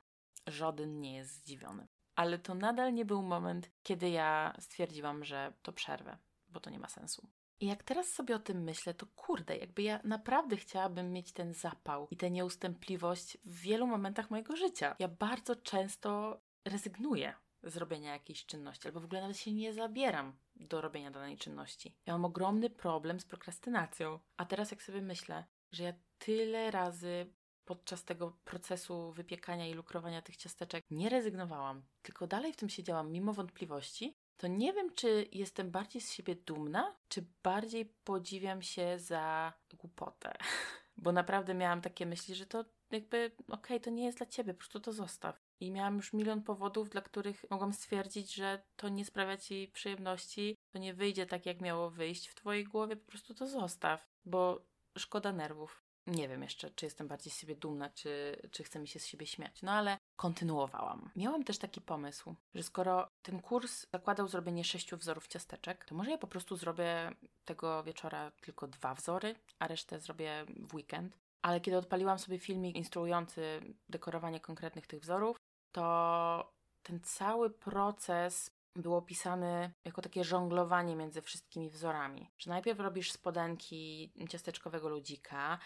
żaden 0.47 1.01
nie 1.01 1.15
jest 1.15 1.35
zdziwiony. 1.35 1.89
Ale 2.17 2.39
to 2.39 2.55
nadal 2.55 2.95
nie 2.95 3.05
był 3.05 3.23
moment, 3.23 3.71
kiedy 3.83 4.11
ja 4.11 4.55
stwierdziłam, 4.61 5.25
że 5.25 5.53
to 5.63 5.73
przerwę, 5.73 6.19
bo 6.49 6.61
to 6.61 6.71
nie 6.71 6.79
ma 6.79 6.89
sensu. 6.89 7.29
I 7.65 7.67
jak 7.67 7.83
teraz 7.83 8.09
sobie 8.13 8.37
o 8.37 8.39
tym 8.39 8.63
myślę, 8.63 8.95
to 8.95 9.07
kurde, 9.17 9.57
jakby 9.57 9.83
ja 9.83 10.01
naprawdę 10.05 10.57
chciałabym 10.57 11.13
mieć 11.13 11.33
ten 11.33 11.55
zapał 11.55 12.09
i 12.11 12.17
tę 12.17 12.31
nieustępliwość 12.31 13.39
w 13.45 13.61
wielu 13.61 13.87
momentach 13.87 14.31
mojego 14.31 14.57
życia. 14.57 14.97
Ja 14.99 15.09
bardzo 15.09 15.57
często 15.57 16.41
rezygnuję 16.65 17.35
z 17.63 17.77
robienia 17.77 18.13
jakiejś 18.13 18.47
czynności, 18.47 18.89
albo 18.89 19.01
w 19.01 19.05
ogóle 19.05 19.21
nawet 19.21 19.39
się 19.39 19.53
nie 19.53 19.73
zabieram 19.73 20.37
do 20.57 20.81
robienia 20.81 21.11
danej 21.11 21.37
czynności. 21.37 21.97
Ja 22.07 22.13
mam 22.13 22.25
ogromny 22.25 22.71
problem 22.71 23.21
z 23.21 23.25
prokrastynacją. 23.25 24.19
A 24.37 24.45
teraz 24.45 24.71
jak 24.71 24.83
sobie 24.83 25.03
myślę, 25.03 25.45
że 25.73 25.85
ja 25.85 25.93
tyle 26.19 26.71
razy 26.71 27.33
podczas 27.65 28.05
tego 28.05 28.37
procesu 28.45 29.13
wypiekania 29.13 29.67
i 29.67 29.75
lukrowania 29.75 30.23
tych 30.23 30.37
ciasteczek 30.37 30.85
nie 30.91 31.09
rezygnowałam, 31.09 31.83
tylko 32.03 32.27
dalej 32.27 32.53
w 32.53 32.57
tym 32.57 32.69
siedziałam 32.69 33.13
mimo 33.13 33.33
wątpliwości, 33.33 34.17
to 34.37 34.47
nie 34.47 34.73
wiem, 34.73 34.95
czy 34.95 35.29
jestem 35.33 35.71
bardziej 35.71 36.03
z 36.03 36.13
siebie 36.13 36.35
dumna, 36.35 36.97
czy 37.09 37.25
bardziej 37.43 37.85
podziwiam 38.05 38.63
się 38.63 38.99
za 38.99 39.53
głupotę. 39.79 40.37
Bo 40.97 41.13
naprawdę 41.13 41.55
miałam 41.55 41.81
takie 41.81 42.07
myśli, 42.07 42.35
że 42.35 42.47
to 42.47 42.65
jakby, 42.91 43.31
okej, 43.39 43.55
okay, 43.55 43.81
to 43.81 43.91
nie 43.91 44.05
jest 44.05 44.19
dla 44.19 44.27
ciebie, 44.27 44.55
po 44.55 44.59
prostu 44.59 44.81
to 44.81 44.93
zostaw. 44.93 45.41
I 45.61 45.71
miałam 45.71 45.97
już 45.97 46.13
milion 46.13 46.43
powodów, 46.43 46.91
dla 46.91 47.01
których 47.01 47.51
mogłam 47.51 47.73
stwierdzić, 47.73 48.35
że 48.35 48.63
to 48.77 48.89
nie 48.89 49.05
sprawia 49.05 49.37
ci 49.37 49.71
przyjemności, 49.73 50.57
to 50.73 50.79
nie 50.79 50.95
wyjdzie 50.95 51.27
tak, 51.27 51.47
jak 51.47 51.61
miało 51.61 51.91
wyjść 51.91 52.29
w 52.29 52.35
twojej 52.35 52.65
głowie, 52.65 52.97
po 52.97 53.11
prostu 53.11 53.35
to 53.35 53.47
zostaw, 53.47 54.09
bo 54.25 54.67
szkoda 54.99 55.33
nerwów. 55.33 55.84
Nie 56.07 56.29
wiem 56.29 56.43
jeszcze, 56.43 56.71
czy 56.71 56.87
jestem 56.87 57.09
bardziej 57.09 57.33
z 57.33 57.39
siebie 57.39 57.57
dumna, 57.57 57.91
czy, 57.91 58.37
czy 58.51 58.65
chcę 58.65 58.79
mi 58.79 58.89
się 58.89 58.99
z 58.99 59.07
siebie 59.07 59.27
śmiać, 59.27 59.63
no 59.63 59.73
ale 59.73 59.99
kontynuowałam. 60.17 61.11
Miałam 61.17 61.45
też 61.45 61.59
taki 61.59 61.81
pomysł, 61.81 62.35
że 62.55 62.63
skoro 62.63 63.09
ten 63.23 63.41
kurs 63.41 63.87
zakładał 63.93 64.29
zrobienie 64.29 64.65
sześciu 64.65 64.97
wzorów 64.97 65.29
ciasteczek, 65.29 65.85
to 65.85 65.95
może 65.95 66.11
ja 66.11 66.19
po 66.19 66.27
prostu 66.27 66.57
zrobię 66.57 67.11
tego 67.45 67.83
wieczora 67.83 68.31
tylko 68.31 68.69
dwa 68.69 68.95
wzory, 68.95 69.35
a 69.59 69.69
resztę 69.69 70.01
zrobię 70.01 70.45
w 70.49 70.75
weekend. 70.75 71.19
Ale 71.43 71.61
kiedy 71.61 71.79
odpaliłam 71.79 72.19
sobie 72.19 72.39
filmik 72.39 72.77
instruujący 72.77 73.61
dekorowanie 73.89 74.41
konkretnych 74.41 74.87
tych 74.87 75.01
wzorów, 75.01 75.37
to 75.73 76.53
ten 76.83 77.01
cały 77.01 77.51
proces 77.51 78.51
był 78.77 78.95
opisany 78.95 79.71
jako 79.85 80.03
takie 80.03 80.25
żonglowanie 80.25 80.97
między 80.97 81.23
wszystkimi 81.23 81.71
wzorami. 81.71 82.31
Że 82.39 82.51
najpierw 82.51 82.81
robisz 82.81 83.13
spodenki 83.13 84.13
ciasteczkowego 84.29 84.89
ludzika, 84.89 85.59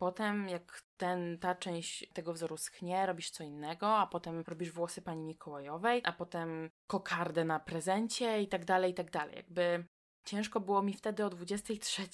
Potem, 0.00 0.48
jak 0.48 0.82
ten, 0.96 1.38
ta 1.38 1.54
część 1.54 2.08
tego 2.12 2.32
wzoru 2.32 2.56
schnie, 2.56 3.06
robisz 3.06 3.30
co 3.30 3.44
innego, 3.44 3.96
a 3.96 4.06
potem 4.06 4.44
robisz 4.48 4.72
włosy 4.72 5.02
pani 5.02 5.24
Mikołajowej, 5.24 6.02
a 6.04 6.12
potem 6.12 6.70
kokardę 6.86 7.44
na 7.44 7.60
prezencie 7.60 8.42
i 8.42 8.48
tak 8.48 8.64
dalej, 8.64 8.90
i 8.90 8.94
tak 8.94 9.10
dalej. 9.10 9.36
Jakby 9.36 9.86
ciężko 10.24 10.60
było 10.60 10.82
mi 10.82 10.94
wtedy 10.94 11.24
o 11.24 11.30
23 11.30 12.08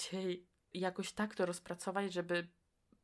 jakoś 0.74 1.12
tak 1.12 1.34
to 1.34 1.46
rozpracować, 1.46 2.12
żeby 2.12 2.48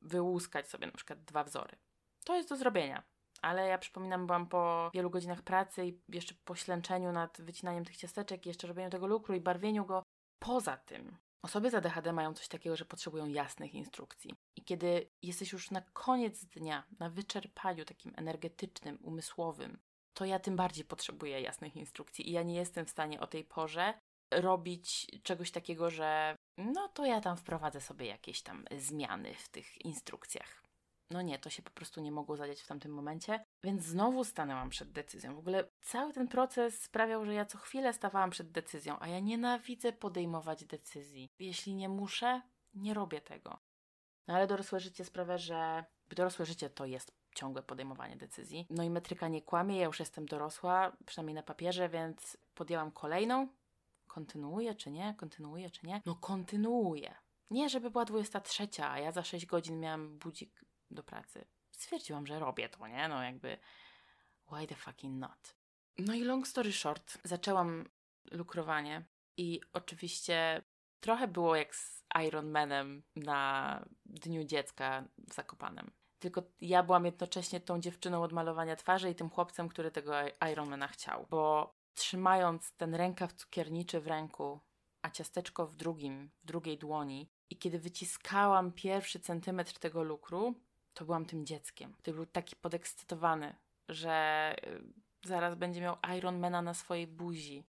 wyłuskać 0.01 0.69
sobie 0.69 0.87
na 0.87 0.93
przykład 0.93 1.25
dwa 1.25 1.45
wzory. 1.45 1.77
To 2.25 2.37
jest 2.37 2.49
do 2.49 2.57
zrobienia. 2.57 3.03
Ale 3.43 3.69
ja 3.69 3.79
przypominam, 3.79 4.27
byłam 4.27 4.47
po 4.47 4.91
wielu 4.95 5.11
godzinach 5.11 5.43
pracy 5.43 5.87
i 5.87 6.01
jeszcze 6.09 6.35
po 6.45 6.55
ślęczeniu 6.55 7.13
nad 7.13 7.41
wycinaniem 7.41 7.85
tych 7.85 7.97
ciasteczek 7.97 8.47
jeszcze 8.47 8.67
robieniu 8.67 8.91
tego 8.91 9.07
lukru 9.07 9.35
i 9.35 9.41
barwieniu 9.41 9.85
go. 9.85 10.03
Poza 10.39 10.77
tym 10.77 11.17
Osoby 11.43 11.71
z 11.71 11.75
ADHD 11.75 12.13
mają 12.13 12.35
coś 12.35 12.49
takiego, 12.49 12.77
że 12.77 12.85
potrzebują 12.85 13.27
jasnych 13.27 13.75
instrukcji. 13.75 14.35
I 14.57 14.65
kiedy 14.65 15.11
jesteś 15.23 15.53
już 15.53 15.71
na 15.71 15.81
koniec 15.81 16.45
dnia, 16.45 16.85
na 16.99 17.11
wyczerpaniu 17.11 17.85
takim 17.85 18.13
energetycznym, 18.17 18.99
umysłowym, 19.03 19.79
to 20.15 20.25
ja 20.25 20.39
tym 20.39 20.57
bardziej 20.57 20.85
potrzebuję 20.85 21.41
jasnych 21.41 21.77
instrukcji. 21.77 22.29
I 22.29 22.33
ja 22.33 22.43
nie 22.43 22.55
jestem 22.55 22.87
w 22.87 22.91
stanie 22.91 23.21
o 23.21 23.27
tej 23.27 23.45
porze 23.45 23.95
robić 24.31 25.07
czegoś 25.23 25.51
takiego, 25.51 25.91
że 25.91 26.37
no 26.59 26.89
to 26.89 27.05
ja 27.07 27.21
tam 27.21 27.37
wprowadzę 27.37 27.81
sobie 27.81 28.07
jakieś 28.07 28.43
tam 28.43 28.65
zmiany 28.79 29.35
w 29.35 29.49
tych 29.49 29.85
instrukcjach. 29.85 30.63
No 31.13 31.23
nie, 31.23 31.39
to 31.39 31.51
się 31.51 31.63
po 31.63 31.71
prostu 31.71 32.01
nie 32.01 32.13
mogło 32.13 32.37
zadziać 32.37 32.61
w 32.61 32.67
tamtym 32.67 32.93
momencie, 32.93 33.45
więc 33.65 33.83
znowu 33.83 34.25
stanęłam 34.25 34.71
przed 34.71 34.93
decyzją. 34.93 35.35
W 35.35 35.39
ogóle 35.39 35.69
cały 35.81 36.13
ten 36.13 36.29
proces 36.29 36.83
sprawiał, 36.83 37.25
że 37.25 37.35
ja 37.35 37.45
co 37.45 37.59
chwilę 37.59 37.93
stawałam 37.93 38.31
przed 38.31 38.51
decyzją, 38.51 38.97
a 39.01 39.09
ja 39.09 39.21
nienawidzę 39.21 39.93
podejmować 39.93 40.65
decyzji. 40.65 41.33
Jeśli 41.39 41.75
nie 41.75 41.89
muszę, 41.89 42.43
nie 42.75 42.95
robię 42.95 43.21
tego. 43.21 43.59
No 44.29 44.35
ale 44.35 44.47
dorosłe 44.47 44.81
życie 44.81 45.05
sprawia, 45.05 45.39
że 45.39 45.85
dorosłe 46.11 46.47
życie 46.47 46.71
to 46.71 46.87
jest 46.87 47.13
ciągłe 47.35 47.63
podejmowanie 47.63 48.17
decyzji. 48.17 48.67
No 48.71 48.83
i 48.83 48.91
metryka 48.91 49.29
nie 49.29 49.43
kłamie, 49.43 49.77
ja 49.77 49.87
już 49.87 50.01
jestem 50.01 50.27
dorosła, 50.27 50.93
przynajmniej 51.07 51.35
na 51.35 51.43
papierze, 51.43 51.89
więc 51.89 52.37
podjęłam 52.55 52.91
kolejną. 52.91 53.49
Kontynuuję 54.07 54.75
czy 54.75 54.91
nie? 54.91 55.15
Kontynuuję 55.19 55.71
czy 55.71 55.87
nie? 55.87 56.03
No 56.07 56.15
kontynuuję. 56.15 57.15
Nie, 57.51 57.69
żeby 57.69 57.91
była 57.91 58.05
23, 58.05 58.69
a 58.83 58.99
ja 58.99 59.13
za 59.13 59.25
6 59.25 59.47
godzin 59.47 59.81
miałam 59.81 60.19
budzik 60.19 60.65
do 60.95 61.03
pracy. 61.03 61.45
Stwierdziłam, 61.71 62.27
że 62.27 62.39
robię 62.39 62.69
to, 62.69 62.89
nie? 62.89 63.09
No 63.09 63.23
jakby 63.23 63.59
why 64.53 64.67
the 64.67 64.75
fucking 64.75 65.21
not? 65.21 65.57
No 65.99 66.15
i 66.15 66.25
long 66.25 66.49
story 66.49 66.73
short, 66.73 67.19
zaczęłam 67.25 67.89
lukrowanie 68.31 69.05
i 69.37 69.61
oczywiście 69.73 70.63
trochę 71.01 71.29
było 71.29 71.57
jak 71.57 71.77
z 71.77 72.05
Iron 72.27 72.51
Manem 72.51 73.03
na 73.17 73.85
Dniu 74.05 74.45
Dziecka 74.45 75.05
w 75.19 75.35
Zakopanem. 75.35 75.91
Tylko 76.19 76.43
ja 76.61 76.83
byłam 76.83 77.05
jednocześnie 77.05 77.61
tą 77.61 77.81
dziewczyną 77.81 78.23
od 78.23 78.33
malowania 78.33 78.77
twarzy 78.77 79.11
i 79.11 79.15
tym 79.15 79.31
chłopcem, 79.31 79.69
który 79.69 79.91
tego 79.91 80.13
Ironmana 80.53 80.89
chciał. 80.89 81.27
Bo 81.31 81.75
trzymając 81.95 82.73
ten 82.73 82.95
rękaw 82.95 83.33
cukierniczy 83.33 84.01
w 84.01 84.07
ręku, 84.07 84.61
a 85.03 85.11
ciasteczko 85.11 85.67
w 85.67 85.77
drugim, 85.77 86.31
w 86.43 86.47
drugiej 86.47 86.79
dłoni, 86.79 87.31
i 87.51 87.59
kiedy 87.59 87.79
wyciskałam 87.79 88.73
pierwszy 88.73 89.21
centymetr 89.21 89.79
tego 89.79 90.03
lukru, 90.03 90.55
to 90.95 91.05
byłam 91.05 91.27
tym 91.27 91.47
dzieckiem, 91.47 91.93
który 91.93 92.15
był 92.15 92.27
taki 92.27 92.57
podekscytowany, 92.57 93.55
że 93.89 94.55
y, 94.67 94.83
zaraz 95.25 95.55
będzie 95.55 95.81
miał 95.81 95.97
Ironmana 96.19 96.63
na 96.63 96.75
swojej 96.75 97.07
buzi. 97.07 97.65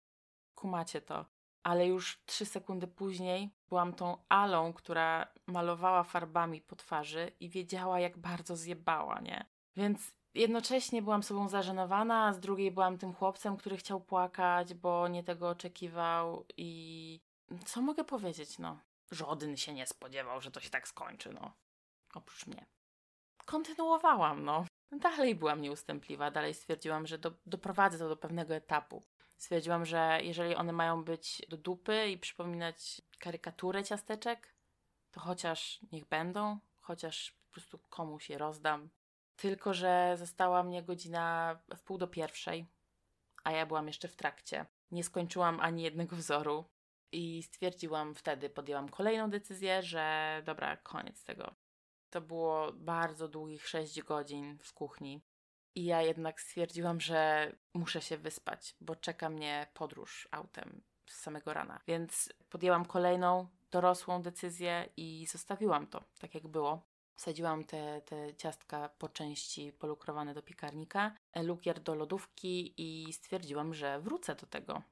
Kumacie 0.54 1.00
to. 1.00 1.26
Ale 1.62 1.86
już 1.86 2.22
trzy 2.26 2.46
sekundy 2.46 2.86
później 2.86 3.50
byłam 3.68 3.92
tą 3.92 4.16
Alą, 4.28 4.72
która 4.72 5.26
malowała 5.46 6.04
farbami 6.04 6.60
po 6.60 6.76
twarzy 6.76 7.32
i 7.40 7.48
wiedziała, 7.48 8.00
jak 8.00 8.18
bardzo 8.18 8.56
zjebała, 8.56 9.20
nie? 9.20 9.46
Więc 9.76 10.12
jednocześnie 10.34 11.02
byłam 11.02 11.22
sobą 11.22 11.48
zażenowana, 11.48 12.26
a 12.26 12.32
z 12.32 12.40
drugiej 12.40 12.70
byłam 12.70 12.98
tym 12.98 13.14
chłopcem, 13.14 13.56
który 13.56 13.76
chciał 13.76 14.00
płakać, 14.00 14.74
bo 14.74 15.08
nie 15.08 15.24
tego 15.24 15.48
oczekiwał 15.48 16.46
i 16.56 17.20
co 17.64 17.82
mogę 17.82 18.04
powiedzieć, 18.04 18.58
no? 18.58 18.78
Żaden 19.10 19.56
się 19.56 19.72
nie 19.72 19.86
spodziewał, 19.86 20.40
że 20.40 20.50
to 20.50 20.60
się 20.60 20.70
tak 20.70 20.88
skończy, 20.88 21.32
no. 21.32 21.52
Oprócz 22.14 22.46
mnie. 22.46 22.66
Kontynuowałam, 23.50 24.44
no. 24.44 24.64
Dalej 24.92 25.34
byłam 25.34 25.60
nieustępliwa, 25.60 26.30
dalej 26.30 26.54
stwierdziłam, 26.54 27.06
że 27.06 27.18
do, 27.18 27.32
doprowadzę 27.46 27.98
to 27.98 28.08
do 28.08 28.16
pewnego 28.16 28.54
etapu. 28.54 29.02
Stwierdziłam, 29.36 29.84
że 29.84 30.18
jeżeli 30.22 30.54
one 30.54 30.72
mają 30.72 31.04
być 31.04 31.42
do 31.48 31.56
dupy 31.56 32.08
i 32.08 32.18
przypominać 32.18 33.02
karykaturę 33.18 33.84
ciasteczek, 33.84 34.54
to 35.10 35.20
chociaż 35.20 35.80
niech 35.92 36.08
będą, 36.08 36.58
chociaż 36.80 37.32
po 37.46 37.52
prostu 37.52 37.78
komuś 37.78 38.30
je 38.30 38.38
rozdam. 38.38 38.90
Tylko, 39.36 39.74
że 39.74 40.14
została 40.18 40.62
mnie 40.62 40.82
godzina 40.82 41.56
w 41.76 41.82
pół 41.82 41.98
do 41.98 42.08
pierwszej, 42.08 42.66
a 43.44 43.52
ja 43.52 43.66
byłam 43.66 43.86
jeszcze 43.86 44.08
w 44.08 44.16
trakcie. 44.16 44.66
Nie 44.90 45.04
skończyłam 45.04 45.60
ani 45.60 45.82
jednego 45.82 46.16
wzoru 46.16 46.64
i 47.12 47.42
stwierdziłam 47.42 48.14
wtedy, 48.14 48.50
podjęłam 48.50 48.88
kolejną 48.88 49.30
decyzję, 49.30 49.82
że 49.82 50.42
dobra, 50.44 50.76
koniec 50.76 51.24
tego. 51.24 51.54
To 52.10 52.20
było 52.20 52.72
bardzo 52.72 53.28
długich 53.28 53.68
6 53.68 54.02
godzin 54.02 54.58
w 54.62 54.72
kuchni. 54.72 55.20
I 55.74 55.84
ja 55.84 56.02
jednak 56.02 56.40
stwierdziłam, 56.40 57.00
że 57.00 57.52
muszę 57.74 58.02
się 58.02 58.18
wyspać, 58.18 58.74
bo 58.80 58.96
czeka 58.96 59.28
mnie 59.28 59.66
podróż 59.74 60.28
autem 60.30 60.82
z 61.06 61.20
samego 61.20 61.54
rana. 61.54 61.80
Więc 61.86 62.32
podjęłam 62.50 62.84
kolejną 62.84 63.48
dorosłą 63.70 64.22
decyzję 64.22 64.88
i 64.96 65.26
zostawiłam 65.26 65.86
to 65.86 66.04
tak, 66.18 66.34
jak 66.34 66.48
było. 66.48 66.82
Wsadziłam 67.16 67.64
te, 67.64 68.00
te 68.00 68.34
ciastka 68.34 68.88
po 68.98 69.08
części 69.08 69.72
polukrowane 69.72 70.34
do 70.34 70.42
piekarnika, 70.42 71.16
lukier 71.36 71.80
do 71.80 71.94
lodówki 71.94 72.74
i 72.76 73.12
stwierdziłam, 73.12 73.74
że 73.74 74.00
wrócę 74.00 74.34
do 74.34 74.46
tego 74.46 74.82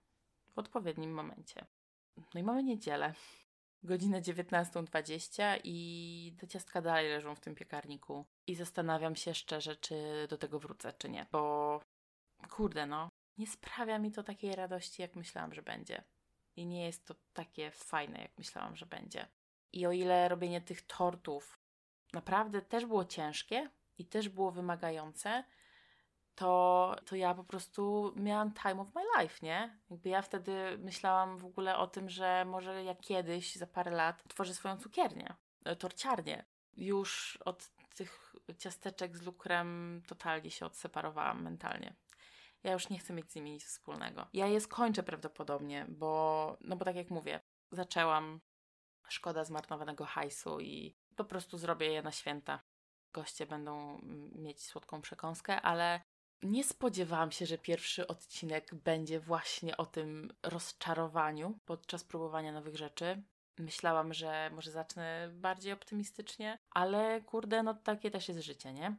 w 0.54 0.58
odpowiednim 0.58 1.14
momencie. 1.14 1.66
No 2.34 2.40
i 2.40 2.42
mamy 2.42 2.62
niedzielę, 2.62 3.14
godzinę 3.82 4.22
19.20 4.22 5.60
i 5.64 6.36
te 6.38 6.48
ciastka 6.48 6.82
dalej 6.82 7.08
leżą 7.08 7.34
w 7.34 7.40
tym 7.40 7.54
piekarniku. 7.54 8.24
I 8.46 8.54
zastanawiam 8.54 9.16
się 9.16 9.34
szczerze, 9.34 9.76
czy 9.76 10.26
do 10.30 10.38
tego 10.38 10.58
wrócę, 10.58 10.92
czy 10.98 11.08
nie, 11.08 11.26
bo 11.32 11.80
kurde, 12.50 12.86
no, 12.86 13.08
nie 13.38 13.46
sprawia 13.46 13.98
mi 13.98 14.12
to 14.12 14.22
takiej 14.22 14.56
radości, 14.56 15.02
jak 15.02 15.16
myślałam, 15.16 15.54
że 15.54 15.62
będzie. 15.62 16.02
I 16.56 16.66
nie 16.66 16.84
jest 16.86 17.06
to 17.06 17.14
takie 17.32 17.70
fajne, 17.70 18.22
jak 18.22 18.38
myślałam, 18.38 18.76
że 18.76 18.86
będzie. 18.86 19.26
I 19.72 19.86
o 19.86 19.92
ile 19.92 20.28
robienie 20.28 20.60
tych 20.60 20.82
tortów 20.82 21.58
naprawdę 22.12 22.62
też 22.62 22.86
było 22.86 23.04
ciężkie 23.04 23.70
i 23.98 24.06
też 24.06 24.28
było 24.28 24.50
wymagające, 24.50 25.44
to, 26.38 26.96
to 27.04 27.16
ja 27.16 27.34
po 27.34 27.44
prostu 27.44 28.12
miałam 28.16 28.52
time 28.54 28.80
of 28.80 28.94
my 28.94 29.02
life, 29.18 29.38
nie? 29.42 29.78
Jakby 29.90 30.08
ja 30.08 30.22
wtedy 30.22 30.78
myślałam 30.78 31.38
w 31.38 31.44
ogóle 31.44 31.76
o 31.76 31.86
tym, 31.86 32.10
że 32.10 32.44
może 32.44 32.84
ja 32.84 32.94
kiedyś, 32.94 33.56
za 33.56 33.66
parę 33.66 33.90
lat, 33.90 34.22
tworzę 34.28 34.54
swoją 34.54 34.76
cukiernię, 34.76 35.34
e, 35.64 35.76
torciarnię. 35.76 36.44
Już 36.76 37.38
od 37.44 37.70
tych 37.94 38.34
ciasteczek 38.58 39.16
z 39.16 39.22
lukrem 39.22 40.02
totalnie 40.06 40.50
się 40.50 40.66
odseparowałam 40.66 41.42
mentalnie. 41.42 41.94
Ja 42.62 42.72
już 42.72 42.88
nie 42.88 42.98
chcę 42.98 43.12
mieć 43.12 43.32
z 43.32 43.34
nimi 43.34 43.50
nic 43.50 43.64
wspólnego. 43.64 44.26
Ja 44.32 44.46
je 44.46 44.60
skończę 44.60 45.02
prawdopodobnie, 45.02 45.86
bo, 45.88 46.56
no 46.60 46.76
bo 46.76 46.84
tak 46.84 46.96
jak 46.96 47.10
mówię, 47.10 47.40
zaczęłam, 47.72 48.40
szkoda 49.08 49.44
zmarnowanego 49.44 50.04
hajsu 50.04 50.60
i 50.60 50.96
po 51.16 51.24
prostu 51.24 51.58
zrobię 51.58 51.86
je 51.86 52.02
na 52.02 52.12
święta. 52.12 52.60
Goście 53.12 53.46
będą 53.46 54.00
mieć 54.34 54.66
słodką 54.66 55.00
przekąskę, 55.00 55.60
ale 55.60 56.00
nie 56.42 56.64
spodziewałam 56.64 57.32
się, 57.32 57.46
że 57.46 57.58
pierwszy 57.58 58.06
odcinek 58.06 58.74
będzie 58.74 59.20
właśnie 59.20 59.76
o 59.76 59.86
tym 59.86 60.32
rozczarowaniu 60.42 61.58
podczas 61.64 62.04
próbowania 62.04 62.52
nowych 62.52 62.76
rzeczy. 62.76 63.22
Myślałam, 63.58 64.14
że 64.14 64.50
może 64.54 64.70
zacznę 64.70 65.30
bardziej 65.32 65.72
optymistycznie, 65.72 66.58
ale 66.70 67.20
kurde, 67.20 67.62
no 67.62 67.74
takie 67.74 68.10
też 68.10 68.28
jest 68.28 68.40
życie, 68.40 68.72
nie? 68.72 68.96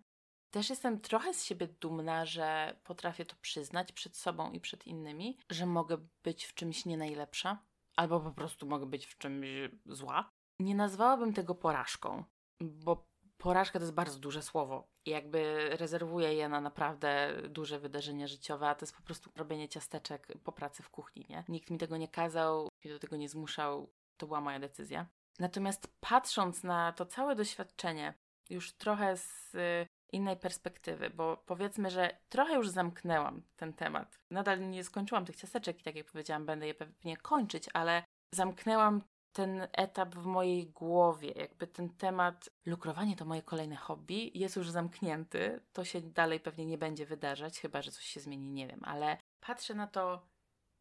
Też 0.52 0.70
jestem 0.70 1.00
trochę 1.00 1.34
z 1.34 1.44
siebie 1.44 1.68
dumna, 1.68 2.26
że 2.26 2.76
potrafię 2.84 3.26
to 3.26 3.36
przyznać 3.42 3.92
przed 3.92 4.18
sobą 4.18 4.52
i 4.52 4.60
przed 4.60 4.88
innymi, 4.88 5.38
że 5.50 5.66
mogę 5.66 5.98
być 6.24 6.46
w 6.46 6.54
czymś 6.54 6.86
nie 6.86 6.98
najlepsza, 6.98 7.66
albo 7.96 8.20
po 8.20 8.32
prostu 8.32 8.68
mogę 8.68 8.86
być 8.86 9.06
w 9.06 9.18
czymś 9.18 9.48
zła. 9.86 10.32
Nie 10.60 10.76
nazwałabym 10.76 11.34
tego 11.34 11.56
porażką, 11.56 12.24
bo 12.62 13.09
porażka 13.40 13.80
to 13.80 13.84
jest 13.84 13.96
bardzo 13.96 14.20
duże 14.20 14.42
słowo. 14.42 14.88
I 15.06 15.10
jakby 15.10 15.70
rezerwuję 15.70 16.34
je 16.34 16.50
na 16.50 16.62
naprawdę 16.62 17.34
duże 17.50 17.80
wydarzenia 17.80 18.28
życiowe, 18.28 18.70
a 18.70 18.76
to 18.76 18.86
jest 18.86 18.96
po 18.96 19.04
prostu 19.04 19.32
robienie 19.36 19.70
ciasteczek 19.70 20.28
po 20.44 20.52
pracy 20.52 20.84
w 20.84 20.90
kuchni, 20.90 21.26
nie? 21.30 21.44
Nikt 21.50 21.70
mi 21.70 21.78
tego 21.78 21.98
nie 21.98 22.08
kazał, 22.08 22.70
mnie 22.84 22.94
do 22.94 23.00
tego 23.00 23.18
nie 23.18 23.30
zmuszał, 23.30 23.90
to 24.18 24.28
była 24.28 24.42
moja 24.42 24.60
decyzja. 24.60 25.06
Natomiast 25.40 25.88
patrząc 26.00 26.64
na 26.64 26.92
to 26.92 27.06
całe 27.06 27.36
doświadczenie, 27.36 28.14
już 28.50 28.74
trochę 28.74 29.18
z 29.18 29.56
y, 29.56 29.88
innej 30.12 30.38
perspektywy, 30.38 31.10
bo 31.10 31.38
powiedzmy, 31.46 31.90
że 31.90 32.18
trochę 32.30 32.56
już 32.56 32.70
zamknęłam 32.70 33.42
ten 33.56 33.74
temat. 33.74 34.20
Nadal 34.32 34.70
nie 34.70 34.84
skończyłam 34.84 35.26
tych 35.26 35.36
ciasteczek 35.36 35.80
i 35.80 35.84
tak 35.84 35.96
jak 35.96 36.12
powiedziałam, 36.12 36.46
będę 36.46 36.68
je 36.68 36.74
pewnie 36.74 37.18
kończyć, 37.18 37.70
ale 37.74 38.04
zamknęłam 38.36 39.02
ten 39.34 39.68
etap 39.72 40.16
w 40.16 40.26
mojej 40.26 40.68
głowie, 40.68 41.32
jakby 41.32 41.68
ten 41.68 41.90
temat 41.90 42.50
lukrowanie 42.66 43.16
to 43.16 43.26
moje 43.26 43.42
kolejne 43.42 43.76
hobby 43.76 44.32
jest 44.34 44.56
już 44.56 44.70
zamknięty. 44.70 45.62
To 45.74 45.86
się 45.86 46.02
dalej 46.02 46.40
pewnie 46.40 46.66
nie 46.66 46.78
będzie 46.78 47.06
wydarzać, 47.06 47.60
chyba 47.60 47.82
że 47.82 47.92
coś 47.92 48.04
się 48.04 48.20
zmieni, 48.20 48.52
nie 48.52 48.68
wiem, 48.68 48.80
ale 48.84 49.18
patrzę 49.40 49.74
na 49.74 49.88
to 49.88 50.28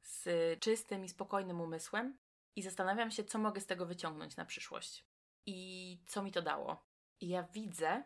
z 0.03 0.29
czystym 0.61 1.05
i 1.05 1.09
spokojnym 1.09 1.61
umysłem 1.61 2.19
i 2.57 2.63
zastanawiam 2.63 3.11
się, 3.11 3.25
co 3.25 3.39
mogę 3.39 3.61
z 3.61 3.67
tego 3.67 3.87
wyciągnąć 3.87 4.37
na 4.37 4.45
przyszłość 4.45 5.05
i 5.47 6.01
co 6.07 6.23
mi 6.23 6.33
to 6.33 6.43
dało. 6.43 6.87
I 7.21 7.29
ja 7.29 7.43
widzę, 7.43 8.03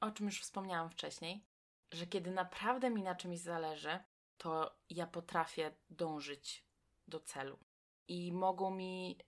o 0.00 0.10
czym 0.10 0.26
już 0.26 0.40
wspomniałam 0.40 0.90
wcześniej, 0.90 1.46
że 1.92 2.06
kiedy 2.06 2.30
naprawdę 2.30 2.90
mi 2.90 3.02
na 3.02 3.14
czymś 3.14 3.38
zależy, 3.38 3.98
to 4.36 4.78
ja 4.90 5.06
potrafię 5.06 5.72
dążyć 5.90 6.64
do 7.08 7.20
celu 7.20 7.58
i 8.08 8.32
mogą 8.32 8.70
mi, 8.70 9.18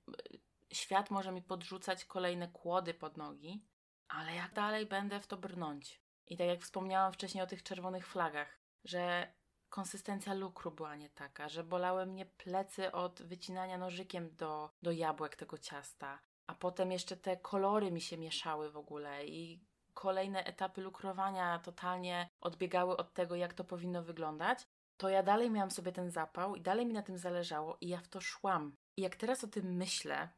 świat 0.72 1.10
może 1.10 1.32
mi 1.32 1.42
podrzucać 1.42 2.04
kolejne 2.04 2.48
kłody 2.48 2.94
pod 2.94 3.16
nogi, 3.16 3.64
ale 4.08 4.34
jak 4.34 4.52
dalej 4.52 4.86
będę 4.86 5.20
w 5.20 5.26
to 5.26 5.36
brnąć. 5.36 6.00
I 6.26 6.36
tak 6.36 6.46
jak 6.46 6.60
wspomniałam 6.60 7.12
wcześniej 7.12 7.44
o 7.44 7.46
tych 7.46 7.62
czerwonych 7.62 8.06
flagach, 8.06 8.58
że 8.84 9.32
konsystencja 9.68 10.34
lukru 10.34 10.70
była 10.70 10.96
nie 10.96 11.10
taka, 11.10 11.48
że 11.48 11.64
bolały 11.64 12.06
mnie 12.06 12.26
plecy 12.26 12.92
od 12.92 13.22
wycinania 13.22 13.78
nożykiem 13.78 14.36
do, 14.36 14.70
do 14.82 14.90
jabłek 14.90 15.36
tego 15.36 15.58
ciasta, 15.58 16.18
a 16.46 16.54
potem 16.54 16.92
jeszcze 16.92 17.16
te 17.16 17.36
kolory 17.36 17.92
mi 17.92 18.00
się 18.00 18.18
mieszały 18.18 18.70
w 18.70 18.76
ogóle 18.76 19.26
i 19.26 19.64
kolejne 19.94 20.44
etapy 20.44 20.80
lukrowania 20.80 21.58
totalnie 21.58 22.28
odbiegały 22.40 22.96
od 22.96 23.14
tego, 23.14 23.34
jak 23.34 23.54
to 23.54 23.64
powinno 23.64 24.02
wyglądać, 24.02 24.66
to 25.00 25.08
ja 25.08 25.22
dalej 25.22 25.50
miałam 25.50 25.70
sobie 25.70 25.92
ten 25.92 26.10
zapał 26.10 26.56
i 26.56 26.60
dalej 26.60 26.86
mi 26.86 26.92
na 26.92 27.02
tym 27.02 27.18
zależało 27.18 27.76
i 27.80 27.88
ja 27.88 28.00
w 28.00 28.08
to 28.08 28.20
szłam. 28.20 28.76
I 28.96 29.02
jak 29.02 29.16
teraz 29.16 29.44
o 29.44 29.48
tym 29.48 29.76
myślę, 29.76 30.28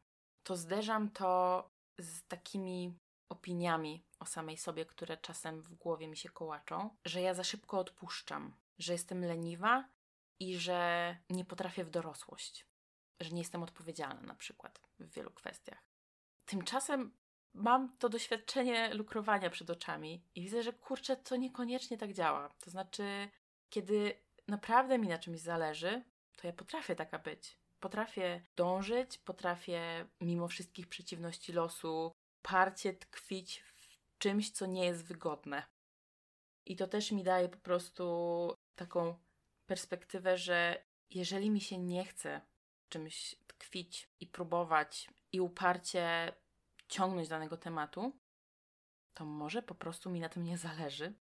to 0.43 0.55
zderzam 0.55 1.09
to 1.09 1.69
z 1.99 2.27
takimi 2.27 2.93
opiniami 3.29 4.05
o 4.19 4.25
samej 4.25 4.57
sobie, 4.57 4.85
które 4.85 5.17
czasem 5.17 5.61
w 5.61 5.73
głowie 5.73 6.07
mi 6.07 6.17
się 6.17 6.29
kołaczą, 6.29 6.89
że 7.05 7.21
ja 7.21 7.33
za 7.33 7.43
szybko 7.43 7.79
odpuszczam, 7.79 8.55
że 8.79 8.93
jestem 8.93 9.25
leniwa 9.25 9.89
i 10.39 10.57
że 10.57 11.17
nie 11.29 11.45
potrafię 11.45 11.83
w 11.85 11.89
dorosłość, 11.89 12.65
że 13.19 13.29
nie 13.29 13.41
jestem 13.41 13.63
odpowiedzialna 13.63 14.21
na 14.21 14.35
przykład 14.35 14.81
w 14.99 15.13
wielu 15.13 15.31
kwestiach. 15.31 15.83
Tymczasem 16.45 17.17
mam 17.53 17.97
to 17.97 18.09
doświadczenie 18.09 18.93
lukrowania 18.93 19.49
przed 19.49 19.69
oczami 19.69 20.23
i 20.35 20.41
widzę, 20.41 20.63
że 20.63 20.73
kurczę, 20.73 21.17
to 21.17 21.35
niekoniecznie 21.35 21.97
tak 21.97 22.13
działa. 22.13 22.49
To 22.59 22.71
znaczy, 22.71 23.29
kiedy 23.69 24.23
naprawdę 24.47 24.97
mi 24.97 25.07
na 25.07 25.17
czymś 25.17 25.39
zależy, 25.39 26.03
to 26.37 26.47
ja 26.47 26.53
potrafię 26.53 26.95
taka 26.95 27.19
być. 27.19 27.57
potrafię 27.79 28.41
dążyć, 28.55 29.17
potrafię 29.17 30.05
mimo 30.21 30.47
wszystkich 30.47 30.87
przeciwności 30.87 31.53
losu 31.53 32.11
parcie 32.41 32.93
tkwić 32.93 33.59
w 33.59 34.17
czymś, 34.17 34.51
co 34.51 34.65
nie 34.65 34.85
jest 34.85 35.05
wygodne. 35.05 35.63
I 36.65 36.75
to 36.75 36.87
też 36.87 37.11
mi 37.11 37.23
daje 37.23 37.49
po 37.49 37.57
prostu 37.57 38.53
taką 38.75 39.15
perspektywę, 39.65 40.37
że 40.37 40.83
jeżeli 41.09 41.49
mi 41.49 41.61
się 41.61 41.77
nie 41.77 42.05
chce 42.05 42.41
czymś 42.89 43.35
tkwić 43.47 44.09
i 44.19 44.27
próbować 44.27 45.09
i 45.31 45.41
uparcie 45.41 46.33
ciągnąć 46.87 47.27
danego 47.27 47.57
tematu, 47.57 48.19
to 49.13 49.25
może 49.25 49.61
po 49.61 49.75
prostu 49.75 50.09
mi 50.09 50.19
na 50.19 50.29
tym 50.29 50.43
nie 50.43 50.57
zależy. 50.57 51.13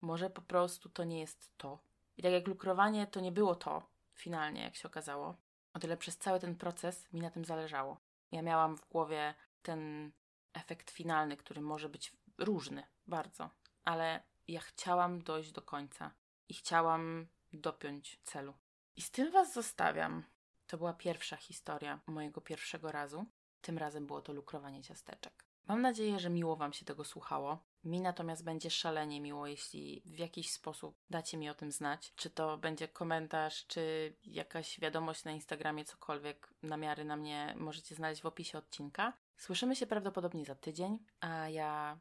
Może 0.00 0.30
po 0.30 0.42
prostu 0.42 0.88
to 0.88 1.04
nie 1.04 1.20
jest 1.20 1.52
to. 1.56 1.87
I 2.18 2.22
tak 2.22 2.32
jak 2.32 2.48
lukrowanie 2.48 3.06
to 3.06 3.20
nie 3.20 3.32
było 3.32 3.54
to 3.54 3.82
finalnie, 4.14 4.62
jak 4.62 4.76
się 4.76 4.88
okazało, 4.88 5.36
o 5.74 5.78
tyle 5.78 5.96
przez 5.96 6.18
cały 6.18 6.40
ten 6.40 6.56
proces 6.56 7.12
mi 7.12 7.20
na 7.20 7.30
tym 7.30 7.44
zależało. 7.44 8.00
Ja 8.32 8.42
miałam 8.42 8.76
w 8.76 8.88
głowie 8.88 9.34
ten 9.62 10.12
efekt 10.52 10.90
finalny, 10.90 11.36
który 11.36 11.60
może 11.60 11.88
być 11.88 12.12
różny, 12.38 12.82
bardzo, 13.06 13.50
ale 13.84 14.22
ja 14.48 14.60
chciałam 14.60 15.22
dojść 15.22 15.52
do 15.52 15.62
końca 15.62 16.10
i 16.48 16.54
chciałam 16.54 17.26
dopiąć 17.52 18.20
celu. 18.24 18.54
I 18.96 19.02
z 19.02 19.10
tym 19.10 19.32
Was 19.32 19.52
zostawiam. 19.52 20.24
To 20.66 20.78
była 20.78 20.92
pierwsza 20.92 21.36
historia 21.36 22.00
mojego 22.06 22.40
pierwszego 22.40 22.92
razu. 22.92 23.26
Tym 23.60 23.78
razem 23.78 24.06
było 24.06 24.22
to 24.22 24.32
lukrowanie 24.32 24.82
ciasteczek. 24.82 25.44
Mam 25.66 25.82
nadzieję, 25.82 26.18
że 26.18 26.30
miło 26.30 26.56
Wam 26.56 26.72
się 26.72 26.84
tego 26.84 27.04
słuchało. 27.04 27.58
Mi 27.84 28.00
natomiast 28.00 28.44
będzie 28.44 28.70
szalenie 28.70 29.20
miło, 29.20 29.46
jeśli 29.46 30.02
w 30.06 30.18
jakiś 30.18 30.52
sposób 30.52 30.96
dacie 31.10 31.36
mi 31.36 31.50
o 31.50 31.54
tym 31.54 31.72
znać. 31.72 32.12
Czy 32.16 32.30
to 32.30 32.58
będzie 32.58 32.88
komentarz, 32.88 33.66
czy 33.66 34.14
jakaś 34.24 34.80
wiadomość 34.80 35.24
na 35.24 35.32
Instagramie, 35.32 35.84
cokolwiek. 35.84 36.54
Namiary 36.62 37.04
na 37.04 37.16
mnie 37.16 37.54
możecie 37.56 37.94
znaleźć 37.94 38.22
w 38.22 38.26
opisie 38.26 38.58
odcinka. 38.58 39.12
Słyszymy 39.36 39.76
się 39.76 39.86
prawdopodobnie 39.86 40.44
za 40.44 40.54
tydzień, 40.54 40.98
a 41.20 41.48
ja 41.48 41.98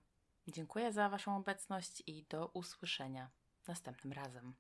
dziękuję 0.48 0.92
za 0.92 1.10
Waszą 1.10 1.38
obecność 1.38 2.04
i 2.08 2.24
do 2.24 2.48
usłyszenia 2.48 3.30
następnym 3.68 4.14
razem. 4.14 4.56